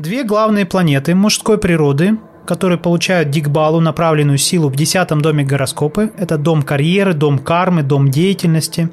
Две 0.00 0.24
главные 0.24 0.64
планеты 0.64 1.14
мужской 1.14 1.58
природы, 1.58 2.16
которые 2.46 2.78
получают 2.78 3.28
дикбалу, 3.28 3.80
направленную 3.80 4.38
силу 4.38 4.70
в 4.70 4.74
десятом 4.74 5.20
доме 5.20 5.44
гороскопа. 5.44 6.08
Это 6.16 6.38
дом 6.38 6.62
карьеры, 6.62 7.12
дом 7.12 7.38
кармы, 7.38 7.82
дом 7.82 8.10
деятельности. 8.10 8.88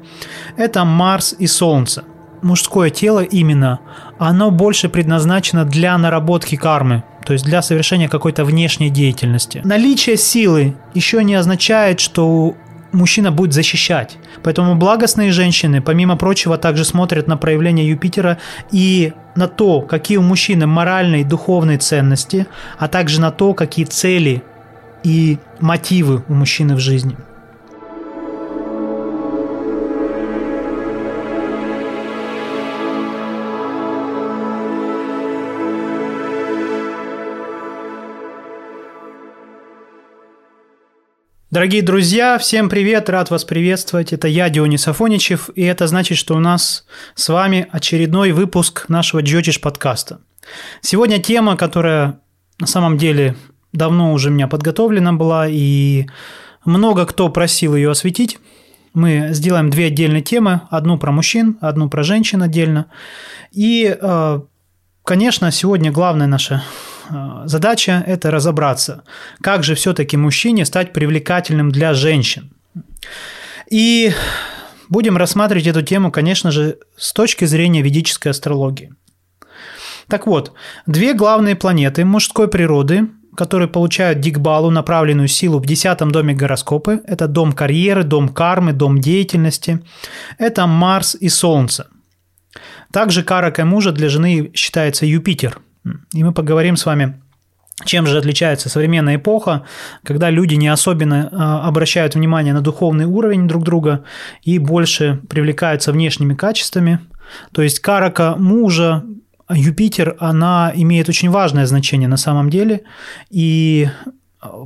Это 0.58 0.84
Марс 0.84 1.34
и 1.38 1.46
Солнце. 1.46 2.04
Мужское 2.42 2.90
тело 2.90 3.20
именно, 3.20 3.80
оно 4.18 4.50
больше 4.50 4.90
предназначено 4.90 5.64
для 5.64 5.96
наработки 5.96 6.56
кармы, 6.56 7.04
то 7.24 7.32
есть 7.32 7.46
для 7.46 7.62
совершения 7.62 8.10
какой-то 8.10 8.44
внешней 8.44 8.90
деятельности. 8.90 9.62
Наличие 9.64 10.18
силы 10.18 10.76
еще 10.92 11.24
не 11.24 11.36
означает, 11.36 12.00
что 12.00 12.54
мужчина 12.98 13.32
будет 13.32 13.52
защищать. 13.52 14.18
Поэтому 14.42 14.74
благостные 14.74 15.32
женщины, 15.32 15.80
помимо 15.80 16.16
прочего, 16.16 16.58
также 16.58 16.84
смотрят 16.84 17.28
на 17.28 17.36
проявление 17.36 17.88
Юпитера 17.88 18.38
и 18.70 19.12
на 19.36 19.48
то, 19.48 19.80
какие 19.80 20.18
у 20.18 20.22
мужчины 20.22 20.66
моральные 20.66 21.22
и 21.22 21.24
духовные 21.24 21.78
ценности, 21.78 22.46
а 22.78 22.88
также 22.88 23.20
на 23.20 23.30
то, 23.30 23.54
какие 23.54 23.84
цели 23.84 24.42
и 25.04 25.38
мотивы 25.60 26.24
у 26.28 26.34
мужчины 26.34 26.74
в 26.74 26.80
жизни. 26.80 27.16
Дорогие 41.50 41.80
друзья, 41.80 42.36
всем 42.36 42.68
привет, 42.68 43.08
рад 43.08 43.30
вас 43.30 43.42
приветствовать. 43.42 44.12
Это 44.12 44.28
я, 44.28 44.50
Дионис 44.50 44.86
Афоничев, 44.86 45.48
и 45.54 45.62
это 45.62 45.86
значит, 45.86 46.18
что 46.18 46.36
у 46.36 46.40
нас 46.40 46.84
с 47.14 47.30
вами 47.30 47.66
очередной 47.72 48.32
выпуск 48.32 48.84
нашего 48.88 49.22
Джотиш 49.22 49.58
подкаста. 49.58 50.20
Сегодня 50.82 51.22
тема, 51.22 51.56
которая 51.56 52.20
на 52.58 52.66
самом 52.66 52.98
деле 52.98 53.34
давно 53.72 54.12
уже 54.12 54.28
у 54.28 54.32
меня 54.32 54.46
подготовлена 54.46 55.14
была, 55.14 55.48
и 55.48 56.04
много 56.66 57.06
кто 57.06 57.30
просил 57.30 57.74
ее 57.74 57.92
осветить. 57.92 58.38
Мы 58.92 59.28
сделаем 59.30 59.70
две 59.70 59.86
отдельные 59.86 60.20
темы, 60.20 60.60
одну 60.68 60.98
про 60.98 61.12
мужчин, 61.12 61.56
одну 61.62 61.88
про 61.88 62.02
женщин 62.02 62.42
отдельно. 62.42 62.90
И, 63.52 63.96
э, 63.98 64.40
конечно, 65.02 65.50
сегодня 65.50 65.90
главная 65.90 66.26
наша 66.26 66.62
задача– 67.44 68.04
это 68.06 68.30
разобраться, 68.30 69.02
как 69.40 69.64
же 69.64 69.74
все-таки 69.74 70.16
мужчине 70.16 70.64
стать 70.64 70.92
привлекательным 70.92 71.70
для 71.70 71.94
женщин. 71.94 72.52
И 73.70 74.12
будем 74.88 75.16
рассматривать 75.16 75.66
эту 75.66 75.82
тему, 75.82 76.10
конечно 76.10 76.50
же, 76.50 76.78
с 76.96 77.12
точки 77.12 77.44
зрения 77.44 77.82
ведической 77.82 78.30
астрологии. 78.30 78.94
Так 80.08 80.26
вот, 80.26 80.52
две 80.86 81.12
главные 81.12 81.54
планеты 81.54 82.04
мужской 82.04 82.48
природы, 82.48 83.08
которые 83.36 83.68
получают 83.68 84.20
дикбалу, 84.20 84.70
направленную 84.70 85.28
силу 85.28 85.58
в 85.58 85.66
десятом 85.66 86.10
доме 86.10 86.34
гороскопа, 86.34 87.00
это 87.04 87.28
дом 87.28 87.52
карьеры, 87.52 88.04
дом 88.04 88.30
кармы, 88.30 88.72
дом 88.72 89.00
деятельности, 89.00 89.80
это 90.38 90.66
Марс 90.66 91.14
и 91.14 91.28
Солнце. 91.28 91.88
Также 92.90 93.22
каракой 93.22 93.64
мужа 93.64 93.92
для 93.92 94.08
жены 94.08 94.50
считается 94.54 95.04
Юпитер– 95.04 95.60
и 96.12 96.24
мы 96.24 96.32
поговорим 96.32 96.76
с 96.76 96.86
вами 96.86 97.20
чем 97.84 98.06
же 98.06 98.18
отличается 98.18 98.68
современная 98.68 99.16
эпоха, 99.16 99.64
когда 100.04 100.30
люди 100.30 100.56
не 100.56 100.66
особенно 100.68 101.28
а, 101.30 101.68
обращают 101.68 102.16
внимание 102.16 102.52
на 102.52 102.60
духовный 102.60 103.04
уровень 103.04 103.46
друг 103.46 103.62
друга 103.62 104.04
и 104.42 104.58
больше 104.58 105.20
привлекаются 105.28 105.92
внешними 105.92 106.34
качествами. 106.34 106.98
То 107.52 107.62
есть 107.62 107.78
карака 107.78 108.34
мужа, 108.36 109.04
Юпитер, 109.48 110.16
она 110.18 110.72
имеет 110.74 111.08
очень 111.08 111.30
важное 111.30 111.66
значение 111.66 112.08
на 112.08 112.16
самом 112.16 112.50
деле. 112.50 112.82
И 113.30 113.88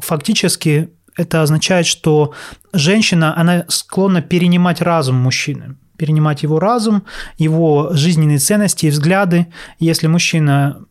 фактически 0.00 0.88
это 1.14 1.42
означает, 1.42 1.86
что 1.86 2.32
женщина, 2.72 3.36
она 3.36 3.66
склонна 3.68 4.22
перенимать 4.22 4.80
разум 4.80 5.16
мужчины 5.16 5.76
перенимать 5.98 6.42
его 6.42 6.58
разум, 6.58 7.04
его 7.38 7.90
жизненные 7.92 8.38
ценности 8.38 8.86
и 8.86 8.90
взгляды. 8.90 9.46
Если 9.78 10.08
мужчина 10.08 10.84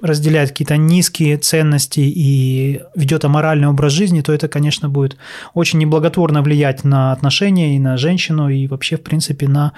разделяет 0.00 0.50
какие-то 0.50 0.76
низкие 0.76 1.36
ценности 1.36 2.00
и 2.00 2.82
ведет 2.94 3.24
аморальный 3.24 3.68
образ 3.68 3.92
жизни, 3.92 4.20
то 4.20 4.32
это, 4.32 4.48
конечно, 4.48 4.88
будет 4.88 5.16
очень 5.54 5.78
неблаготворно 5.78 6.42
влиять 6.42 6.84
на 6.84 7.12
отношения 7.12 7.76
и 7.76 7.78
на 7.78 7.96
женщину, 7.96 8.48
и 8.48 8.66
вообще, 8.66 8.96
в 8.96 9.02
принципе, 9.02 9.48
на 9.48 9.72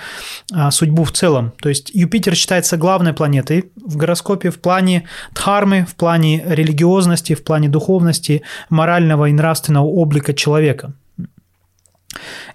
а, 0.52 0.70
судьбу 0.70 1.04
в 1.04 1.12
целом. 1.12 1.52
То 1.60 1.68
есть 1.68 1.90
Юпитер 1.94 2.34
считается 2.34 2.76
главной 2.76 3.12
планетой 3.12 3.70
в 3.76 3.96
гороскопе 3.96 4.50
в 4.50 4.58
плане 4.58 5.04
дхармы, 5.32 5.86
в 5.88 5.94
плане 5.94 6.42
религиозности, 6.46 7.34
в 7.34 7.44
плане 7.44 7.68
духовности, 7.68 8.42
морального 8.70 9.26
и 9.26 9.32
нравственного 9.32 9.86
облика 9.86 10.34
человека. 10.34 10.92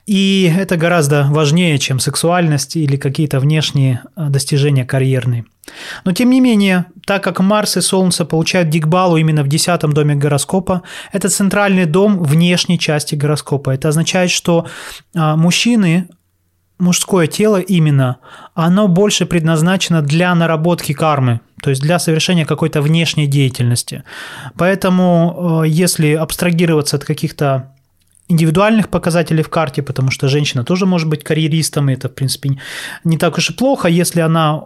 И 0.06 0.54
это 0.58 0.76
гораздо 0.76 1.28
важнее, 1.30 1.78
чем 1.78 2.00
сексуальность 2.00 2.76
или 2.76 2.98
какие-то 2.98 3.40
внешние 3.40 4.02
а, 4.16 4.30
достижения 4.30 4.86
карьерные. 4.86 5.46
Но 6.04 6.12
тем 6.12 6.30
не 6.30 6.42
менее, 6.42 6.86
так 7.06 7.24
как 7.24 7.40
Марс 7.40 7.78
и 7.78 7.82
Солнце 7.82 8.26
получают 8.26 8.70
дикбалу 8.70 9.16
именно 9.16 9.44
в 9.44 9.48
десятом 9.48 9.94
доме 9.94 10.16
гороскопа, 10.16 10.84
это 11.14 11.30
центральный 11.30 11.86
дом 11.86 12.22
внешней 12.22 12.78
части 12.78 13.16
гороскопа. 13.16 13.72
Это 13.72 13.90
означает, 13.90 14.30
что 14.30 14.68
а, 15.16 15.38
мужчины, 15.38 16.10
мужское 16.80 17.28
тело 17.28 17.62
именно, 17.62 18.18
оно 18.56 18.90
больше 18.90 19.26
предназначено 19.26 20.02
для 20.02 20.36
наработки 20.36 20.92
кармы, 20.92 21.40
то 21.62 21.70
есть 21.70 21.82
для 21.82 21.98
совершения 21.98 22.46
какой-то 22.46 22.82
внешней 22.82 23.28
деятельности. 23.28 24.04
Поэтому, 24.58 25.62
а, 25.62 25.64
если 25.64 26.14
абстрагироваться 26.14 26.98
от 26.98 27.06
каких-то 27.06 27.73
индивидуальных 28.34 28.90
показателей 28.90 29.44
в 29.44 29.50
карте, 29.50 29.82
потому 29.82 30.12
что 30.12 30.28
женщина 30.28 30.64
тоже 30.64 30.86
может 30.86 31.08
быть 31.08 31.24
карьеристом, 31.24 31.90
и 31.90 31.94
это, 31.94 32.10
в 32.10 32.14
принципе, 32.14 32.58
не 33.04 33.18
так 33.18 33.38
уж 33.38 33.50
и 33.50 33.54
плохо, 33.54 33.88
если 33.88 34.22
она 34.22 34.66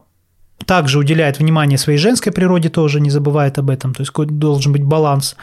также 0.65 0.99
уделяет 0.99 1.39
внимание 1.39 1.77
своей 1.77 1.99
женской 1.99 2.31
природе, 2.31 2.69
тоже 2.69 2.99
не 2.99 3.09
забывает 3.09 3.57
об 3.57 3.69
этом, 3.69 3.93
то 3.93 4.01
есть 4.01 4.11
должен 4.13 4.73
быть 4.73 4.83
баланс, 4.83 5.35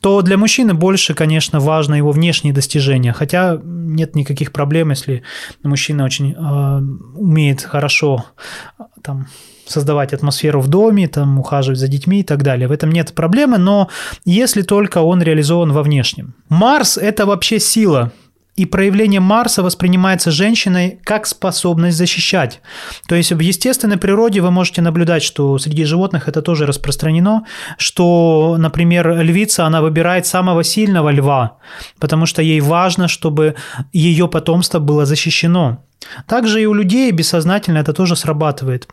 то 0.00 0.22
для 0.22 0.36
мужчины 0.36 0.74
больше, 0.74 1.14
конечно, 1.14 1.60
важно 1.60 1.94
его 1.94 2.12
внешние 2.12 2.54
достижения, 2.54 3.12
хотя 3.12 3.58
нет 3.62 4.14
никаких 4.14 4.52
проблем, 4.52 4.90
если 4.90 5.22
мужчина 5.62 6.04
очень 6.04 6.32
э, 6.32 7.16
умеет 7.16 7.62
хорошо 7.62 8.24
там, 9.02 9.26
создавать 9.66 10.12
атмосферу 10.12 10.60
в 10.60 10.68
доме, 10.68 11.08
там, 11.08 11.38
ухаживать 11.38 11.78
за 11.78 11.88
детьми 11.88 12.20
и 12.20 12.24
так 12.24 12.42
далее. 12.42 12.68
В 12.68 12.72
этом 12.72 12.90
нет 12.90 13.14
проблемы, 13.14 13.58
но 13.58 13.88
если 14.24 14.62
только 14.62 14.98
он 14.98 15.22
реализован 15.22 15.72
во 15.72 15.82
внешнем. 15.82 16.34
Марс– 16.48 16.96
это 16.98 17.26
вообще 17.26 17.60
сила, 17.60 18.12
и 18.56 18.66
проявление 18.66 19.20
Марса 19.20 19.62
воспринимается 19.62 20.30
женщиной 20.30 20.98
как 21.04 21.26
способность 21.26 21.96
защищать. 21.96 22.60
То 23.08 23.14
есть 23.14 23.32
в 23.32 23.38
естественной 23.38 23.96
природе 23.96 24.40
вы 24.40 24.50
можете 24.50 24.82
наблюдать, 24.82 25.22
что 25.22 25.58
среди 25.58 25.84
животных 25.84 26.28
это 26.28 26.42
тоже 26.42 26.66
распространено, 26.66 27.44
что, 27.78 28.56
например, 28.58 29.20
львица, 29.22 29.66
она 29.66 29.80
выбирает 29.80 30.26
самого 30.26 30.64
сильного 30.64 31.10
льва, 31.10 31.58
потому 31.98 32.26
что 32.26 32.42
ей 32.42 32.60
важно, 32.60 33.08
чтобы 33.08 33.54
ее 33.92 34.28
потомство 34.28 34.78
было 34.78 35.06
защищено. 35.06 35.84
Также 36.26 36.62
и 36.62 36.66
у 36.66 36.74
людей 36.74 37.10
бессознательно 37.10 37.78
это 37.78 37.92
тоже 37.92 38.16
срабатывает. 38.16 38.88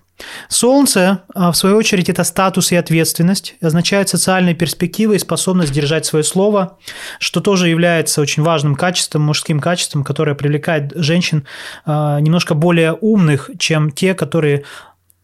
Солнце, 0.50 1.24
а, 1.34 1.52
в 1.52 1.58
свою 1.58 1.78
очередь, 1.78 2.10
это 2.10 2.24
статус 2.24 2.72
и 2.72 2.76
ответственность, 2.76 3.56
означает 3.62 4.10
социальные 4.10 4.56
перспективы 4.56 5.16
и 5.16 5.20
способность 5.20 5.72
держать 5.72 6.06
свое 6.06 6.24
слово, 6.24 6.78
что 7.20 7.40
тоже 7.40 7.70
является 7.70 8.22
очень 8.22 8.44
важным 8.44 8.76
качеством, 8.76 9.22
мужским 9.24 9.60
качеством, 9.60 10.04
которое 10.04 10.36
привлекает 10.36 10.92
женщин 10.96 11.46
а, 11.86 12.20
немножко 12.20 12.56
более 12.56 12.94
умных, 12.94 13.50
чем 13.58 13.92
те, 13.92 14.14
которые 14.14 14.64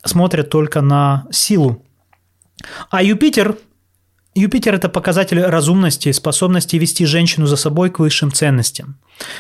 смотрят 0.06 0.50
только 0.50 0.82
на 0.82 1.26
силу. 1.32 1.84
А 2.90 3.04
Юпитер 3.04 3.58
Юпитер– 4.36 4.74
это 4.76 4.90
показатель 4.90 5.42
разумности, 5.42 6.12
способности 6.12 6.76
вести 6.78 7.06
женщину 7.06 7.46
за 7.46 7.56
собой 7.56 7.90
к 7.92 8.00
высшим 8.00 8.32
ценностям. 8.32 8.98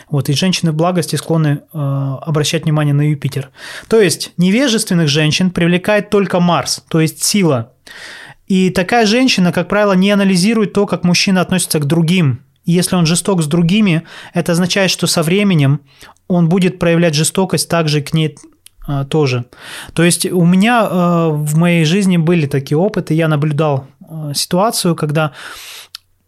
Вот, 0.09 0.29
и 0.29 0.33
женщины 0.33 0.71
в 0.71 0.75
благости 0.75 1.15
склонны 1.15 1.61
э, 1.73 1.77
обращать 2.21 2.63
внимание 2.63 2.93
на 2.93 3.09
Юпитер. 3.09 3.49
То 3.87 3.99
есть 3.99 4.33
невежественных 4.37 5.07
женщин 5.07 5.49
привлекает 5.49 6.09
только 6.09 6.39
Марс, 6.39 6.83
то 6.87 7.01
есть 7.01 7.23
сила. 7.23 7.71
И 8.47 8.69
такая 8.69 9.05
женщина, 9.07 9.51
как 9.51 9.67
правило, 9.67 9.93
не 9.93 10.11
анализирует 10.11 10.73
то, 10.73 10.85
как 10.85 11.03
мужчина 11.03 11.41
относится 11.41 11.79
к 11.79 11.85
другим. 11.85 12.43
И 12.65 12.71
если 12.71 12.95
он 12.95 13.05
жесток 13.05 13.41
с 13.41 13.47
другими, 13.47 14.03
это 14.33 14.51
означает, 14.51 14.91
что 14.91 15.07
со 15.07 15.23
временем 15.23 15.81
он 16.27 16.49
будет 16.49 16.77
проявлять 16.77 17.15
жестокость 17.15 17.67
также 17.67 18.01
к 18.01 18.13
ней 18.13 18.37
э, 18.87 19.05
тоже. 19.09 19.45
То 19.93 20.03
есть 20.03 20.25
у 20.25 20.45
меня 20.45 20.87
э, 20.89 21.29
в 21.31 21.57
моей 21.57 21.83
жизни 21.83 22.17
были 22.17 22.45
такие 22.45 22.77
опыты, 22.77 23.15
я 23.15 23.27
наблюдал 23.27 23.87
ситуацию, 24.33 24.95
когда 24.95 25.33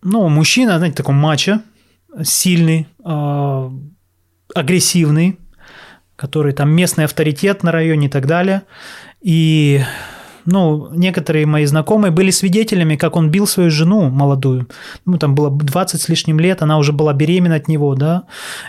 ну, 0.06 0.30
мужчина, 0.30 0.78
знаете, 0.78 0.98
такой 0.98 1.16
мачо, 1.16 1.62
сильный, 2.24 2.88
э, 3.04 3.70
агрессивный, 4.54 5.40
который 6.16 6.54
там 6.54 6.70
местный 6.70 7.06
авторитет 7.06 7.64
на 7.64 7.72
районе 7.72 8.08
и 8.08 8.10
так 8.10 8.28
далее. 8.28 8.62
И 9.22 9.82
ну, 10.46 10.90
некоторые 10.94 11.48
мои 11.48 11.66
знакомые 11.66 12.12
были 12.12 12.30
свидетелями, 12.30 12.96
как 12.96 13.16
он 13.16 13.32
бил 13.32 13.48
свою 13.48 13.72
жену 13.72 14.10
молодую. 14.10 14.70
Ну, 15.06 15.18
там 15.18 15.34
было 15.34 15.50
20 15.50 16.00
с 16.00 16.08
лишним 16.08 16.40
лет, 16.40 16.62
она 16.62 16.78
уже 16.78 16.94
была 16.94 17.14
беременна 17.14 17.56
от 17.56 17.68
него, 17.68 17.96
да. 17.96 18.24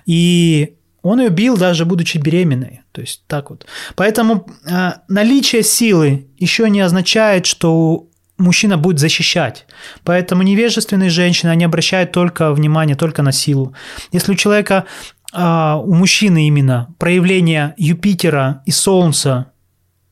И 0.07 0.77
он 1.03 1.21
ее 1.21 1.29
бил, 1.29 1.59
даже 1.59 1.85
будучи 1.85 2.17
беременной. 2.19 2.81
То 2.93 3.03
есть 3.03 3.25
так 3.27 3.51
вот. 3.51 3.67
Поэтому 3.95 4.47
э, 4.65 4.93
наличие 5.09 5.63
силы 5.63 6.29
еще 6.39 6.71
не 6.71 6.81
означает, 6.81 7.45
что 7.45 8.09
мужчина 8.39 8.77
будет 8.77 8.99
защищать. 8.99 9.67
Поэтому 10.05 10.43
невежественные 10.43 11.11
женщины, 11.11 11.51
они 11.51 11.65
обращают 11.65 12.13
только 12.13 12.53
внимание 12.53 12.97
только 12.97 13.23
на 13.23 13.33
силу. 13.33 13.75
Если 14.13 14.33
у 14.33 14.35
человека, 14.35 14.85
э, 15.33 15.75
у 15.75 15.95
мужчины 15.95 16.47
именно 16.47 16.95
проявление 16.99 17.75
Юпитера 17.77 18.63
и 18.67 18.71
Солнца, 18.71 19.53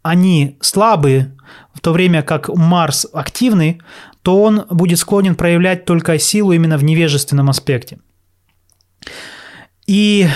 они 0.03 0.59
слабые, 0.61 1.35
в 1.73 1.81
то 1.81 1.93
время 1.93 2.23
как 2.23 2.49
Марс 2.49 3.06
активный, 3.12 3.81
то 4.23 4.43
он 4.43 4.65
будет 4.71 4.99
склонен 4.99 5.35
проявлять 5.35 5.85
только 5.85 6.19
силу 6.19 6.53
именно 6.53 6.79
в 6.79 6.85
невежественном 6.85 7.50
аспекте. 7.50 7.99
И 9.87 10.29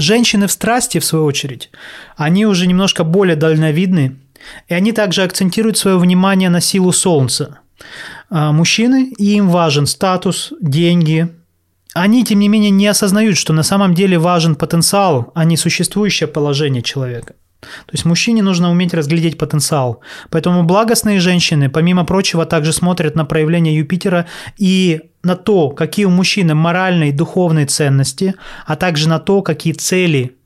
Женщины 0.00 0.46
в 0.46 0.52
страсти, 0.52 0.98
в 0.98 1.04
свою 1.04 1.26
очередь, 1.26 1.70
они 2.16 2.46
уже 2.46 2.66
немножко 2.66 3.04
более 3.04 3.36
дальновидны, 3.36 4.16
и 4.68 4.74
они 4.74 4.92
также 4.92 5.22
акцентируют 5.22 5.78
свое 5.78 5.98
внимание 5.98 6.50
на 6.50 6.60
силу 6.60 6.92
Солнца. 6.92 7.58
А 8.28 8.52
мужчины, 8.52 9.12
им 9.18 9.48
важен 9.48 9.86
статус, 9.86 10.52
деньги. 10.60 11.28
Они, 11.94 12.24
тем 12.24 12.38
не 12.38 12.48
менее, 12.48 12.70
не 12.70 12.86
осознают, 12.86 13.36
что 13.36 13.52
на 13.52 13.62
самом 13.62 13.94
деле 13.94 14.18
важен 14.18 14.54
потенциал, 14.54 15.32
а 15.34 15.44
не 15.44 15.56
существующее 15.56 16.28
положение 16.28 16.82
человека. 16.82 17.34
То 17.60 17.92
есть 17.92 18.04
мужчине 18.04 18.42
нужно 18.42 18.70
уметь 18.70 18.94
разглядеть 18.94 19.36
потенциал. 19.36 20.00
Поэтому 20.30 20.62
благостные 20.62 21.20
женщины, 21.20 21.68
помимо 21.68 22.04
прочего, 22.04 22.46
также 22.46 22.72
смотрят 22.72 23.16
на 23.16 23.24
проявление 23.24 23.76
Юпитера 23.76 24.26
и 24.56 25.02
на 25.22 25.36
то, 25.36 25.70
какие 25.70 26.06
у 26.06 26.10
мужчины 26.10 26.54
моральные 26.54 27.10
и 27.10 27.12
духовные 27.12 27.66
ценности, 27.66 28.34
а 28.66 28.76
также 28.76 29.08
на 29.08 29.18
то, 29.18 29.42
какие 29.42 29.74
цели 29.74 30.36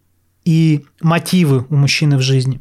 и 0.44 0.84
мотивы 1.00 1.66
у 1.70 1.76
мужчины 1.76 2.16
в 2.16 2.22
жизни. 2.22 2.60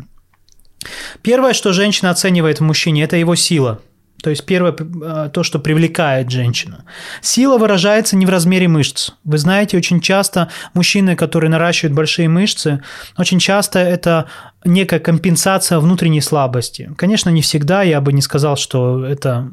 Первое, 1.21 1.53
что 1.53 1.73
женщина 1.73 2.11
оценивает 2.11 2.59
в 2.59 2.63
мужчине, 2.63 3.03
это 3.03 3.17
его 3.17 3.35
сила– 3.35 3.79
то 4.23 4.29
есть 4.29 4.45
первое, 4.45 4.73
э, 4.73 5.29
то, 5.33 5.43
что 5.43 5.59
привлекает 5.59 6.31
женщину. 6.31 6.77
Сила 7.21 7.57
выражается 7.57 8.15
не 8.15 8.25
в 8.25 8.29
размере 8.29 8.69
мышц. 8.69 9.11
Вы 9.25 9.37
знаете, 9.37 9.75
очень 9.75 9.99
часто 9.99 10.49
мужчины, 10.73 11.17
которые 11.17 11.49
наращивают 11.49 11.93
большие 11.93 12.29
мышцы, 12.29 12.81
очень 13.17 13.39
часто 13.39 13.79
это 13.79 14.27
некая 14.63 15.01
компенсация 15.01 15.79
внутренней 15.79 16.21
слабости. 16.21 16.89
Конечно, 16.97 17.31
не 17.31 17.41
всегда, 17.41 17.83
я 17.83 17.99
бы 17.99 18.13
не 18.13 18.21
сказал, 18.21 18.55
что 18.55 19.05
это 19.05 19.51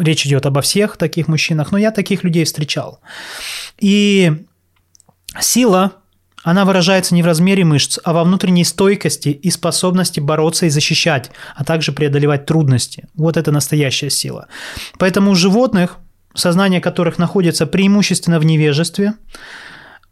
речь 0.00 0.24
идет 0.24 0.46
обо 0.46 0.62
всех 0.62 0.96
таких 0.96 1.28
мужчинах, 1.28 1.70
но 1.70 1.76
я 1.76 1.90
таких 1.90 2.24
людей 2.24 2.46
встречал. 2.46 3.00
И 3.78 4.32
сила 5.38 5.92
она 6.50 6.64
выражается 6.64 7.14
не 7.14 7.22
в 7.22 7.26
размере 7.26 7.62
мышц, 7.62 7.98
а 8.04 8.14
во 8.14 8.24
внутренней 8.24 8.64
стойкости 8.64 9.28
и 9.28 9.50
способности 9.50 10.18
бороться 10.18 10.64
и 10.64 10.70
защищать, 10.70 11.30
а 11.54 11.62
также 11.62 11.92
преодолевать 11.92 12.46
трудности. 12.46 13.06
Вот 13.14 13.36
это 13.36 13.52
настоящая 13.52 14.08
сила. 14.08 14.46
Поэтому 14.98 15.32
у 15.32 15.34
животных, 15.34 15.98
сознание 16.34 16.80
которых 16.80 17.18
находится 17.18 17.66
преимущественно 17.66 18.40
в 18.40 18.46
невежестве, 18.46 19.12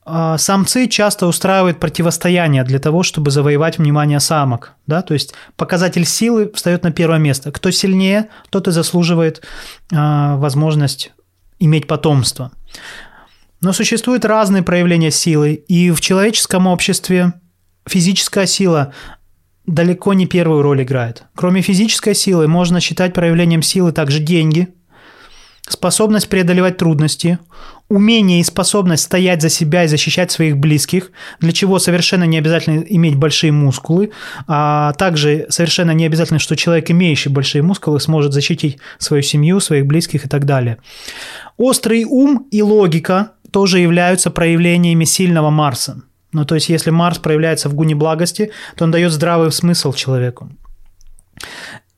а, 0.04 0.36
самцы 0.36 0.88
часто 0.88 1.26
устраивают 1.26 1.80
противостояние 1.80 2.64
для 2.64 2.80
того, 2.80 3.02
чтобы 3.02 3.30
завоевать 3.30 3.78
внимание 3.78 4.20
самок. 4.20 4.74
Да? 4.86 5.00
То 5.00 5.14
есть 5.14 5.32
показатель 5.56 6.04
силы 6.04 6.52
встает 6.54 6.82
на 6.84 6.92
первое 6.92 7.18
место. 7.18 7.50
Кто 7.50 7.70
сильнее, 7.70 8.28
тот 8.50 8.68
и 8.68 8.72
заслуживает 8.72 9.42
а, 9.90 10.36
возможность 10.36 11.12
иметь 11.58 11.86
потомство. 11.86 12.52
Но 13.66 13.72
существуют 13.72 14.24
разные 14.24 14.62
проявления 14.62 15.10
силы, 15.10 15.54
и 15.54 15.90
в 15.90 16.00
человеческом 16.00 16.68
обществе 16.68 17.32
физическая 17.84 18.46
сила 18.46 18.92
далеко 19.66 20.14
не 20.14 20.28
первую 20.28 20.62
роль 20.62 20.84
играет. 20.84 21.24
Кроме 21.34 21.62
физической 21.62 22.14
силы 22.14 22.46
можно 22.46 22.78
считать 22.78 23.12
проявлением 23.12 23.62
силы 23.62 23.90
также 23.90 24.20
деньги, 24.20 24.68
способность 25.68 26.28
преодолевать 26.28 26.76
трудности, 26.76 27.40
умение 27.88 28.40
и 28.40 28.44
способность 28.44 29.04
стоять 29.04 29.42
за 29.42 29.48
себя 29.48 29.84
и 29.84 29.88
защищать 29.88 30.30
своих 30.30 30.56
близких, 30.56 31.10
для 31.40 31.52
чего 31.52 31.78
совершенно 31.78 32.24
не 32.24 32.38
обязательно 32.38 32.82
иметь 32.82 33.16
большие 33.16 33.52
мускулы, 33.52 34.10
а 34.46 34.92
также 34.94 35.46
совершенно 35.48 35.92
не 35.92 36.06
обязательно, 36.06 36.38
что 36.38 36.56
человек, 36.56 36.90
имеющий 36.90 37.28
большие 37.28 37.62
мускулы, 37.62 38.00
сможет 38.00 38.32
защитить 38.32 38.78
свою 38.98 39.22
семью, 39.22 39.60
своих 39.60 39.86
близких 39.86 40.24
и 40.24 40.28
так 40.28 40.44
далее. 40.44 40.78
Острый 41.56 42.04
ум 42.04 42.46
и 42.50 42.62
логика 42.62 43.32
тоже 43.56 43.78
являются 43.78 44.30
проявлениями 44.30 45.06
сильного 45.06 45.48
Марса. 45.48 46.02
Ну, 46.32 46.44
то 46.44 46.54
есть, 46.56 46.68
если 46.68 46.90
Марс 46.90 47.18
проявляется 47.18 47.70
в 47.70 47.74
гуне 47.74 47.94
благости, 47.94 48.50
то 48.76 48.84
он 48.84 48.90
дает 48.90 49.12
здравый 49.12 49.50
смысл 49.50 49.94
человеку. 49.94 50.50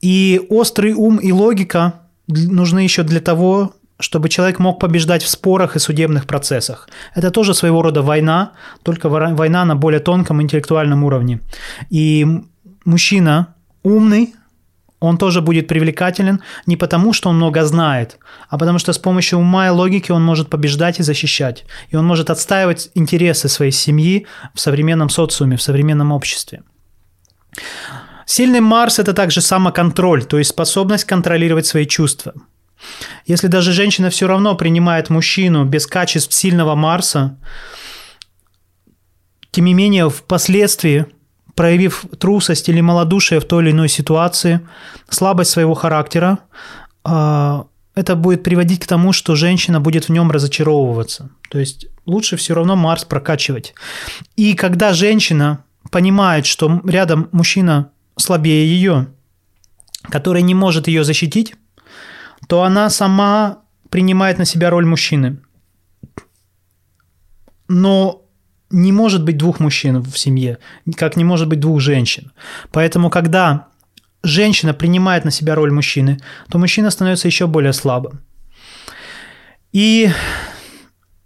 И 0.00 0.40
острый 0.50 0.92
ум 0.92 1.16
и 1.16 1.32
логика 1.32 1.92
нужны 2.28 2.84
еще 2.84 3.02
для 3.02 3.18
того, 3.20 3.72
чтобы 3.98 4.28
человек 4.28 4.60
мог 4.60 4.78
побеждать 4.78 5.24
в 5.24 5.28
спорах 5.28 5.74
и 5.74 5.80
судебных 5.80 6.26
процессах. 6.26 6.88
Это 7.16 7.32
тоже 7.32 7.54
своего 7.54 7.82
рода 7.82 8.02
война, 8.02 8.52
только 8.84 9.08
война 9.08 9.64
на 9.64 9.74
более 9.74 10.00
тонком 10.00 10.40
интеллектуальном 10.40 11.02
уровне. 11.02 11.40
И 11.90 12.24
мужчина 12.84 13.46
умный, 13.82 14.32
он 15.00 15.16
тоже 15.16 15.40
будет 15.40 15.68
привлекателен 15.68 16.42
не 16.66 16.76
потому, 16.76 17.12
что 17.12 17.30
он 17.30 17.36
много 17.36 17.64
знает, 17.64 18.18
а 18.48 18.58
потому 18.58 18.78
что 18.78 18.92
с 18.92 18.98
помощью 18.98 19.38
ума 19.38 19.68
и 19.68 19.70
логики 19.70 20.10
он 20.10 20.24
может 20.24 20.50
побеждать 20.50 20.98
и 20.98 21.02
защищать. 21.02 21.64
И 21.90 21.96
он 21.96 22.04
может 22.04 22.30
отстаивать 22.30 22.90
интересы 22.94 23.48
своей 23.48 23.72
семьи 23.72 24.26
в 24.54 24.60
современном 24.60 25.08
социуме, 25.08 25.56
в 25.56 25.62
современном 25.62 26.12
обществе. 26.12 26.62
Сильный 28.26 28.60
Марс– 28.60 28.98
это 28.98 29.14
также 29.14 29.40
самоконтроль, 29.40 30.24
то 30.24 30.38
есть 30.38 30.50
способность 30.50 31.04
контролировать 31.04 31.66
свои 31.66 31.86
чувства. 31.86 32.34
Если 33.24 33.46
даже 33.46 33.72
женщина 33.72 34.10
все 34.10 34.26
равно 34.26 34.54
принимает 34.54 35.10
мужчину 35.10 35.64
без 35.64 35.86
качеств 35.86 36.34
сильного 36.34 36.74
Марса, 36.74 37.38
тем 39.50 39.64
не 39.64 39.74
менее, 39.74 40.10
впоследствии– 40.10 41.06
проявив 41.58 42.04
трусость 42.20 42.68
или 42.68 42.80
малодушие 42.80 43.40
в 43.40 43.44
той 43.44 43.64
или 43.64 43.72
иной 43.72 43.88
ситуации, 43.88 44.60
слабость 45.08 45.50
своего 45.50 45.74
характера, 45.74 46.38
а, 47.02 47.64
это 47.96 48.14
будет 48.14 48.44
приводить 48.44 48.84
к 48.84 48.86
тому, 48.86 49.12
что 49.12 49.34
женщина 49.34 49.80
будет 49.80 50.04
в 50.04 50.12
нем 50.12 50.30
разочаровываться. 50.30 51.30
То 51.50 51.58
есть 51.58 51.86
лучше 52.06 52.36
все 52.36 52.54
равно 52.54 52.76
Марс 52.76 53.04
прокачивать. 53.04 53.74
И 54.36 54.54
когда 54.54 54.92
женщина 54.92 55.64
понимает, 55.90 56.46
что 56.46 56.80
рядом 56.84 57.28
мужчина 57.32 57.90
слабее 58.16 58.64
ее, 58.64 59.08
который 60.10 60.42
не 60.42 60.54
может 60.54 60.86
ее 60.86 61.02
защитить, 61.02 61.56
то 62.46 62.62
она 62.62 62.88
сама 62.88 63.58
принимает 63.90 64.38
на 64.38 64.44
себя 64.44 64.70
роль 64.70 64.86
мужчины. 64.86 65.38
Но 67.66 68.27
не 68.70 68.92
может 68.92 69.24
быть 69.24 69.36
двух 69.36 69.60
мужчин 69.60 70.02
в 70.02 70.18
семье, 70.18 70.58
как 70.96 71.16
не 71.16 71.24
может 71.24 71.48
быть 71.48 71.60
двух 71.60 71.80
женщин. 71.80 72.32
Поэтому, 72.72 73.10
когда 73.10 73.68
женщина 74.22 74.74
принимает 74.74 75.24
на 75.24 75.30
себя 75.30 75.54
роль 75.54 75.72
мужчины, 75.72 76.18
то 76.50 76.58
мужчина 76.58 76.90
становится 76.90 77.28
еще 77.28 77.46
более 77.46 77.72
слабым. 77.72 78.20
И 79.72 80.10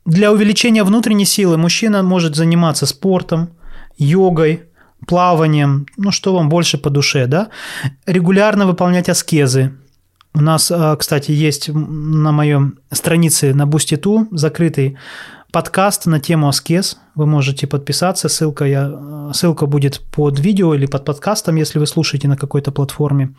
для 0.05 0.33
увеличения 0.33 0.85
внутренней 0.85 1.25
силы 1.25 1.57
мужчина 1.57 2.03
может 2.03 2.37
заниматься 2.37 2.87
спортом, 2.87 3.51
йогой, 3.99 4.65
плаванием, 5.07 5.87
ну 5.97 6.11
что 6.11 6.35
вам 6.35 6.49
больше 6.49 6.79
по 6.79 6.91
душе, 6.91 7.27
да? 7.27 7.49
Регулярно 8.07 8.67
выполнять 8.67 9.09
аскезы. 9.09 9.73
У 10.35 10.41
нас, 10.41 10.71
а, 10.71 10.97
кстати, 10.97 11.31
есть 11.31 11.69
на 11.69 12.33
моем 12.33 12.79
странице 12.91 13.53
на 13.53 13.67
Буститу 13.67 14.29
закрытый 14.31 14.97
подкаст 15.52 16.06
на 16.06 16.18
тему 16.18 16.49
аскез. 16.49 16.99
Вы 17.14 17.26
можете 17.26 17.66
подписаться, 17.66 18.28
ссылка, 18.28 18.64
я, 18.64 19.30
ссылка 19.35 19.66
будет 19.66 20.00
под 20.11 20.40
видео 20.40 20.75
или 20.75 20.87
под 20.87 21.04
подкастом, 21.04 21.56
если 21.56 21.78
вы 21.78 21.87
слушаете 21.87 22.26
на 22.26 22.37
какой-то 22.37 22.73
платформе. 22.73 23.35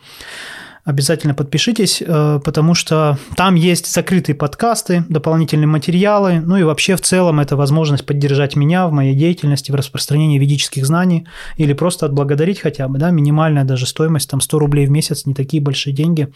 Обязательно 0.84 1.34
подпишитесь, 1.34 2.02
э, 2.06 2.40
потому 2.44 2.74
что 2.74 3.18
там 3.36 3.54
есть 3.54 3.90
закрытые 3.90 4.36
подкасты, 4.36 5.02
дополнительные 5.08 5.66
материалы, 5.66 6.40
ну 6.40 6.58
и 6.58 6.62
вообще 6.62 6.94
в 6.96 7.00
целом 7.00 7.40
это 7.40 7.56
возможность 7.56 8.04
поддержать 8.04 8.54
меня 8.54 8.86
в 8.86 8.92
моей 8.92 9.14
деятельности, 9.14 9.72
в 9.72 9.74
распространении 9.74 10.38
ведических 10.38 10.84
знаний. 10.84 11.26
Или 11.56 11.72
просто 11.72 12.06
отблагодарить 12.06 12.60
хотя 12.60 12.86
бы, 12.86 12.98
да, 12.98 13.10
минимальная 13.10 13.64
даже 13.64 13.86
стоимость, 13.86 14.28
там 14.28 14.42
100 14.42 14.58
рублей 14.58 14.86
в 14.86 14.90
месяц, 14.90 15.24
не 15.24 15.32
такие 15.34 15.62
большие 15.62 15.94
деньги, 15.94 16.28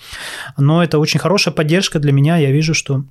но 0.56 0.82
это 0.82 0.98
очень 0.98 1.20
хорошая 1.20 1.54
поддержка 1.54 1.98
для 1.98 2.12
меня, 2.12 2.38
я 2.38 2.50
вижу, 2.50 2.72
что 2.72 3.04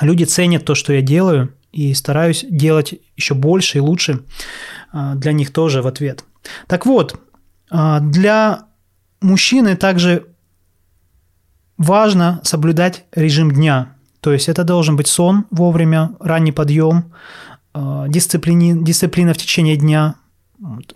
люди 0.00 0.24
ценят 0.24 0.64
то, 0.64 0.74
что 0.74 0.92
я 0.92 1.00
делаю, 1.00 1.52
и 1.72 1.94
стараюсь 1.94 2.44
делать 2.48 2.94
еще 3.16 3.34
больше 3.34 3.78
и 3.78 3.80
лучше 3.80 4.24
а, 4.92 5.14
для 5.14 5.32
них 5.32 5.52
тоже 5.52 5.82
в 5.82 5.86
ответ. 5.86 6.24
Так 6.66 6.86
вот, 6.86 7.20
а, 7.70 8.00
для 8.00 8.66
мужчины 9.20 9.76
также 9.76 10.26
важно 11.76 12.40
соблюдать 12.42 13.04
режим 13.14 13.52
дня. 13.52 13.94
То 14.20 14.32
есть 14.32 14.48
это 14.48 14.64
должен 14.64 14.96
быть 14.96 15.06
сон 15.06 15.44
вовремя, 15.50 16.12
ранний 16.20 16.50
подъем, 16.50 17.12
э, 17.74 18.06
дисциплини, 18.08 18.74
дисциплина 18.82 19.34
в 19.34 19.36
течение 19.36 19.76
дня. 19.76 20.16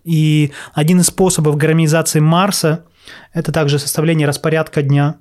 И 0.05 0.53
один 0.73 1.00
из 1.00 1.07
способов 1.07 1.57
гармонизации 1.57 2.21
Марса– 2.21 2.87
это 3.33 3.52
также 3.52 3.79
составление 3.79 4.26
распорядка 4.26 4.83
дня 4.83 5.17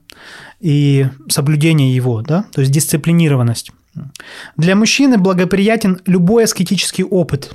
и 0.59 1.07
соблюдение 1.29 1.95
его, 1.95 2.21
да? 2.21 2.45
то 2.53 2.61
есть 2.61 2.71
дисциплинированность. 2.71 3.71
Для 4.57 4.75
мужчины 4.75 5.17
благоприятен 5.17 6.01
любой 6.05 6.45
аскетический 6.45 7.03
опыт, 7.03 7.51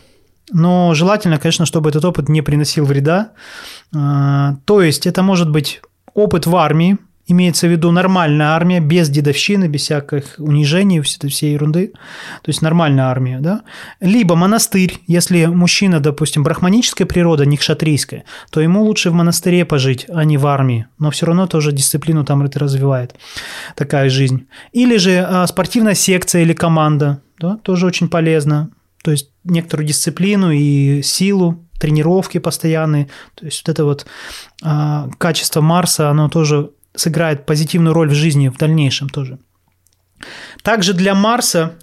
но 0.53 0.95
желательно, 0.95 1.39
конечно, 1.39 1.67
чтобы 1.67 1.91
этот 1.91 2.05
опыт 2.05 2.29
не 2.29 2.43
приносил 2.43 2.85
вреда. 2.85 3.33
Э, 3.95 4.57
то 4.65 4.83
есть 4.83 5.07
это 5.07 5.23
может 5.23 5.51
быть 5.51 5.81
опыт 6.13 6.47
в 6.47 6.55
армии, 6.57 6.99
Имеется 7.27 7.67
в 7.67 7.71
виду 7.71 7.91
нормальная 7.91 8.49
армия, 8.49 8.81
без 8.81 9.09
дедовщины, 9.09 9.67
без 9.67 9.83
всяких 9.83 10.35
унижений, 10.39 11.01
всей, 11.01 11.29
всей 11.29 11.53
ерунды. 11.55 11.93
То 12.43 12.51
есть 12.51 12.61
нормальная 12.61 13.05
армия, 13.05 13.39
да? 13.41 13.63
Либо 14.01 14.37
монастырь, 14.37 14.99
если 15.07 15.47
мужчина, 15.47 16.01
допустим, 16.01 16.43
брахманическая 16.43 17.07
природа, 17.07 17.47
не 17.47 17.57
кшатрийская, 17.57 18.25
то 18.51 18.61
ему 18.61 18.83
лучше 18.83 19.11
в 19.11 19.15
монастыре 19.15 19.65
пожить, 19.65 20.07
а 20.09 20.25
не 20.25 20.37
в 20.37 20.47
армии. 20.47 20.87
Но 20.99 21.11
все 21.11 21.27
равно 21.27 21.47
тоже 21.47 21.73
дисциплину 21.73 22.25
там 22.25 22.43
это 22.43 22.59
развивает. 22.59 23.15
Такая 23.75 24.11
жизнь. 24.11 24.47
Или 24.73 24.99
же 24.99 25.27
а, 25.27 25.47
спортивная 25.47 25.95
секция 25.95 26.43
или 26.43 26.53
команда, 26.53 27.23
да, 27.39 27.57
тоже 27.63 27.87
очень 27.87 28.09
полезно. 28.09 28.71
То 29.03 29.11
есть 29.11 29.31
некоторую 29.45 29.87
дисциплину 29.87 30.51
и 30.51 31.03
силу, 31.03 31.65
тренировки 31.79 32.39
постоянные. 32.39 33.09
То 33.35 33.45
есть 33.45 33.63
вот 33.67 33.73
это 33.73 33.85
вот 33.85 34.07
а, 34.63 35.09
качество 35.19 35.61
Марса, 35.61 36.09
оно 36.09 36.29
тоже 36.29 36.71
сыграет 36.95 37.47
позитивную 37.47 37.95
роль 37.95 38.11
в 38.11 38.15
жизни 38.15 38.49
в 38.49 38.57
дальнейшем 38.57 39.09
тоже. 39.09 39.39
Также 40.63 40.95
для 40.95 41.15
Марса 41.15 41.75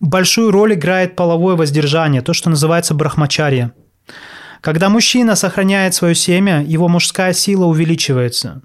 большую 0.00 0.50
роль 0.50 0.74
играет 0.74 1.16
половое 1.16 1.54
воздержание, 1.54 2.22
то, 2.22 2.32
что 2.32 2.50
называется 2.50 2.94
брахмачарья. 2.94 3.72
Когда 4.60 4.88
мужчина 4.88 5.34
сохраняет 5.36 5.94
свое 5.94 6.14
семя, 6.14 6.62
его 6.62 6.88
мужская 6.88 7.32
сила 7.32 7.64
увеличивается, 7.66 8.62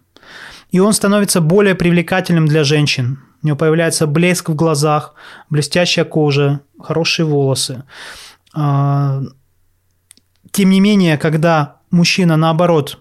и 0.72 0.80
он 0.80 0.94
становится 0.94 1.42
более 1.42 1.76
привлекательным 1.76 2.48
для 2.48 2.64
женщин. 2.64 3.20
У 3.42 3.48
него 3.48 3.58
появляется 3.58 4.08
блеск 4.08 4.50
в 4.50 4.56
глазах, 4.56 5.14
блестящая 5.50 6.06
кожа, 6.06 6.62
хорошие 6.80 7.26
волосы. 7.26 7.84
А, 8.54 9.22
тем 10.52 10.70
не 10.70 10.80
менее, 10.80 11.18
когда 11.18 11.78
мужчина, 11.92 12.36
наоборот, 12.38 13.00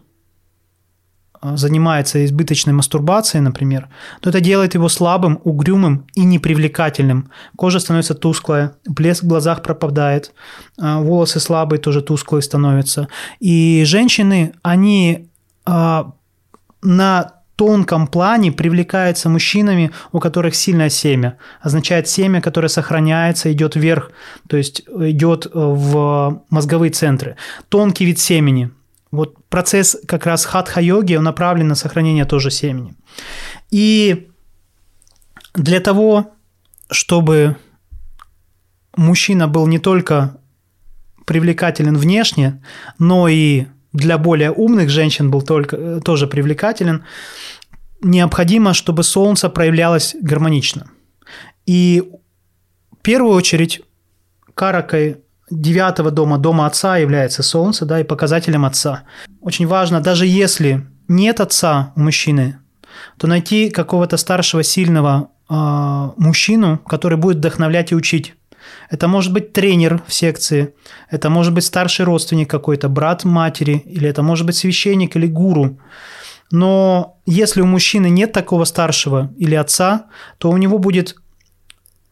занимается 1.43 2.25
избыточной 2.25 2.73
мастурбацией, 2.73 3.43
например, 3.43 3.89
то 4.21 4.31
это 4.31 4.41
делает 4.41 4.75
его 4.75 4.89
слабым, 4.89 5.41
угрюмым 5.45 6.07
и 6.15 6.25
непривлекательным. 6.25 7.31
Кожа 7.57 7.79
становится 7.79 8.15
тусклая, 8.15 8.73
блеск 8.87 9.23
в 9.23 9.27
глазах 9.27 9.63
пропадает, 9.63 10.33
а, 10.79 11.01
волосы 11.01 11.41
слабые 11.41 11.81
тоже 11.81 12.03
тусклые 12.03 12.43
становятся. 12.43 13.09
И 13.41 13.85
женщины, 13.85 14.55
они 14.63 15.29
а, 15.65 16.13
на 16.83 17.33
тонком 17.57 18.07
плане 18.07 18.53
привлекаются 18.53 19.29
мужчинами, 19.29 19.91
у 20.13 20.21
которых 20.21 20.55
сильное 20.55 20.91
семя. 20.91 21.39
Означает 21.63 22.07
семя, 22.07 22.41
которое 22.41 22.69
сохраняется, 22.69 23.51
идет 23.51 23.77
вверх, 23.77 24.11
то 24.49 24.57
есть 24.57 24.83
идет 24.87 25.47
в 25.53 26.43
мозговые 26.51 26.91
центры. 26.91 27.37
Тонкий 27.69 28.05
вид 28.05 28.19
семени– 28.19 28.71
вот 29.17 29.45
процесс 29.49 29.97
как 30.07 30.27
раз 30.27 30.45
хатха-йоги, 30.45 31.17
он 31.17 31.25
направлен 31.25 31.69
на 31.69 31.75
сохранение 31.75 32.25
тоже 32.25 32.51
семени. 32.51 32.95
И 33.71 34.29
для 35.55 35.81
того, 35.81 36.35
чтобы 36.91 37.57
мужчина 38.97 39.49
был 39.49 39.67
не 39.67 39.79
только 39.79 40.39
привлекателен 41.27 41.97
внешне, 41.97 42.63
но 42.99 43.29
и 43.29 43.67
для 43.93 44.19
более 44.19 44.53
умных 44.53 44.91
женщин 44.91 45.31
был 45.31 45.43
только, 45.43 46.01
тоже 46.01 46.27
привлекателен, 46.27 47.05
необходимо, 48.03 48.75
чтобы 48.75 49.03
солнце 49.03 49.49
проявлялось 49.49 50.15
гармонично. 50.21 50.91
И 51.65 52.13
в 52.93 53.03
первую 53.03 53.35
очередь 53.35 53.83
каракой 54.55 55.23
девятого 55.51 56.11
дома, 56.11 56.39
дома 56.39 56.67
отца 56.67 56.97
является 56.97 57.43
солнце, 57.43 57.85
да, 57.85 58.01
и 58.01 58.05
показателем 58.05 58.65
отца. 58.65 59.05
Очень 59.41 59.67
важно, 59.67 60.01
даже 60.01 60.27
если 60.27 60.87
нет 61.09 61.41
отца 61.41 61.93
у 61.97 62.01
мужчины, 62.01 62.59
то 63.19 63.27
найти 63.27 63.71
какого-то 63.71 64.17
старшего, 64.17 64.63
сильного 64.63 65.29
э, 65.49 65.55
мужчину, 66.17 66.79
который 66.79 67.19
будет 67.19 67.37
вдохновлять 67.37 67.93
и 67.93 67.95
учить. 67.95 68.35
Это 68.91 69.07
может 69.09 69.33
быть 69.33 69.53
тренер 69.53 70.03
в 70.07 70.13
секции, 70.13 70.75
это 71.11 71.31
может 71.31 71.55
быть 71.55 71.65
старший 71.65 72.05
родственник 72.05 72.51
какой-то, 72.51 72.89
брат 72.89 73.25
матери, 73.25 73.83
или 73.87 74.09
это 74.09 74.23
может 74.23 74.47
быть 74.47 74.57
священник 74.57 75.17
или 75.17 75.27
гуру. 75.27 75.79
Но 76.51 77.19
если 77.27 77.61
у 77.61 77.67
мужчины 77.67 78.09
нет 78.09 78.33
такого 78.33 78.65
старшего 78.65 79.33
или 79.37 79.55
отца, 79.55 80.07
то 80.39 80.51
у 80.51 80.57
него 80.57 80.79
будет 80.79 81.17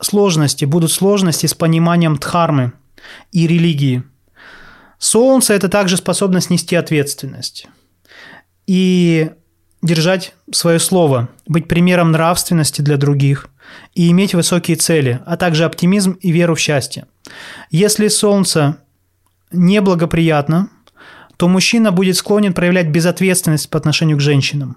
сложности, 0.01 0.65
будут 0.65 0.91
сложности 0.93 1.47
с 1.47 1.55
пониманием 1.55 2.17
дхармы, 2.17 2.73
и 3.33 3.47
религии. 3.47 4.03
Солнце– 4.99 5.55
это 5.55 5.69
также 5.69 5.97
способность 5.97 6.51
нести 6.51 6.77
ответственность 6.77 7.67
и 8.67 9.31
держать 9.83 10.35
свое 10.51 10.79
слово, 10.79 11.29
быть 11.47 11.69
примером 11.69 12.11
нравственности 12.11 12.81
для 12.81 12.97
других 12.97 13.51
и 13.95 14.11
иметь 14.11 14.35
высокие 14.35 14.77
цели, 14.77 15.21
а 15.27 15.37
также 15.37 15.65
оптимизм 15.65 16.13
и 16.13 16.31
веру 16.31 16.55
в 16.55 16.61
счастье. 16.61 17.07
Если 17.71 18.09
солнце 18.09 18.79
неблагоприятно, 19.53 20.71
то 21.37 21.49
мужчина 21.49 21.93
будет 21.93 22.17
склонен 22.17 22.55
проявлять 22.55 22.89
безответственность 22.89 23.69
по 23.69 23.79
отношению 23.79 24.17
к 24.17 24.21
женщинам, 24.21 24.77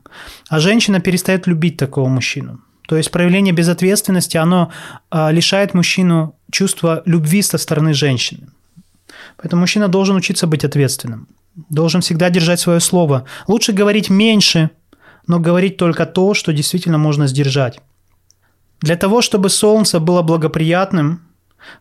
а 0.50 0.60
женщина 0.60 1.00
перестает 1.00 1.48
любить 1.48 1.78
такого 1.78 2.08
мужчину. 2.10 2.62
То 2.88 2.96
есть 2.96 3.12
проявление 3.12 3.54
безответственности, 3.54 4.38
оно 4.38 4.72
а, 5.10 5.30
лишает 5.32 5.74
мужчину 5.74 6.36
чувства 6.52 7.04
любви 7.06 7.42
со 7.42 7.58
стороны 7.58 7.94
женщины. 7.94 8.48
Поэтому 9.36 9.62
мужчина 9.62 9.88
должен 9.88 10.16
учиться 10.16 10.48
быть 10.48 10.64
ответственным, 10.64 11.28
должен 11.70 12.02
всегда 12.02 12.30
держать 12.30 12.60
свое 12.60 12.80
слово. 12.80 13.26
Лучше 13.48 13.74
говорить 13.74 14.10
меньше, 14.10 14.70
но 15.28 15.40
говорить 15.40 15.78
только 15.78 16.06
то, 16.06 16.34
что 16.34 16.54
действительно 16.54 16.98
можно 16.98 17.28
сдержать. 17.28 17.82
Для 18.80 18.96
того, 18.96 19.22
чтобы 19.22 19.50
солнце 19.50 20.00
было 20.00 20.22
благоприятным, 20.22 21.22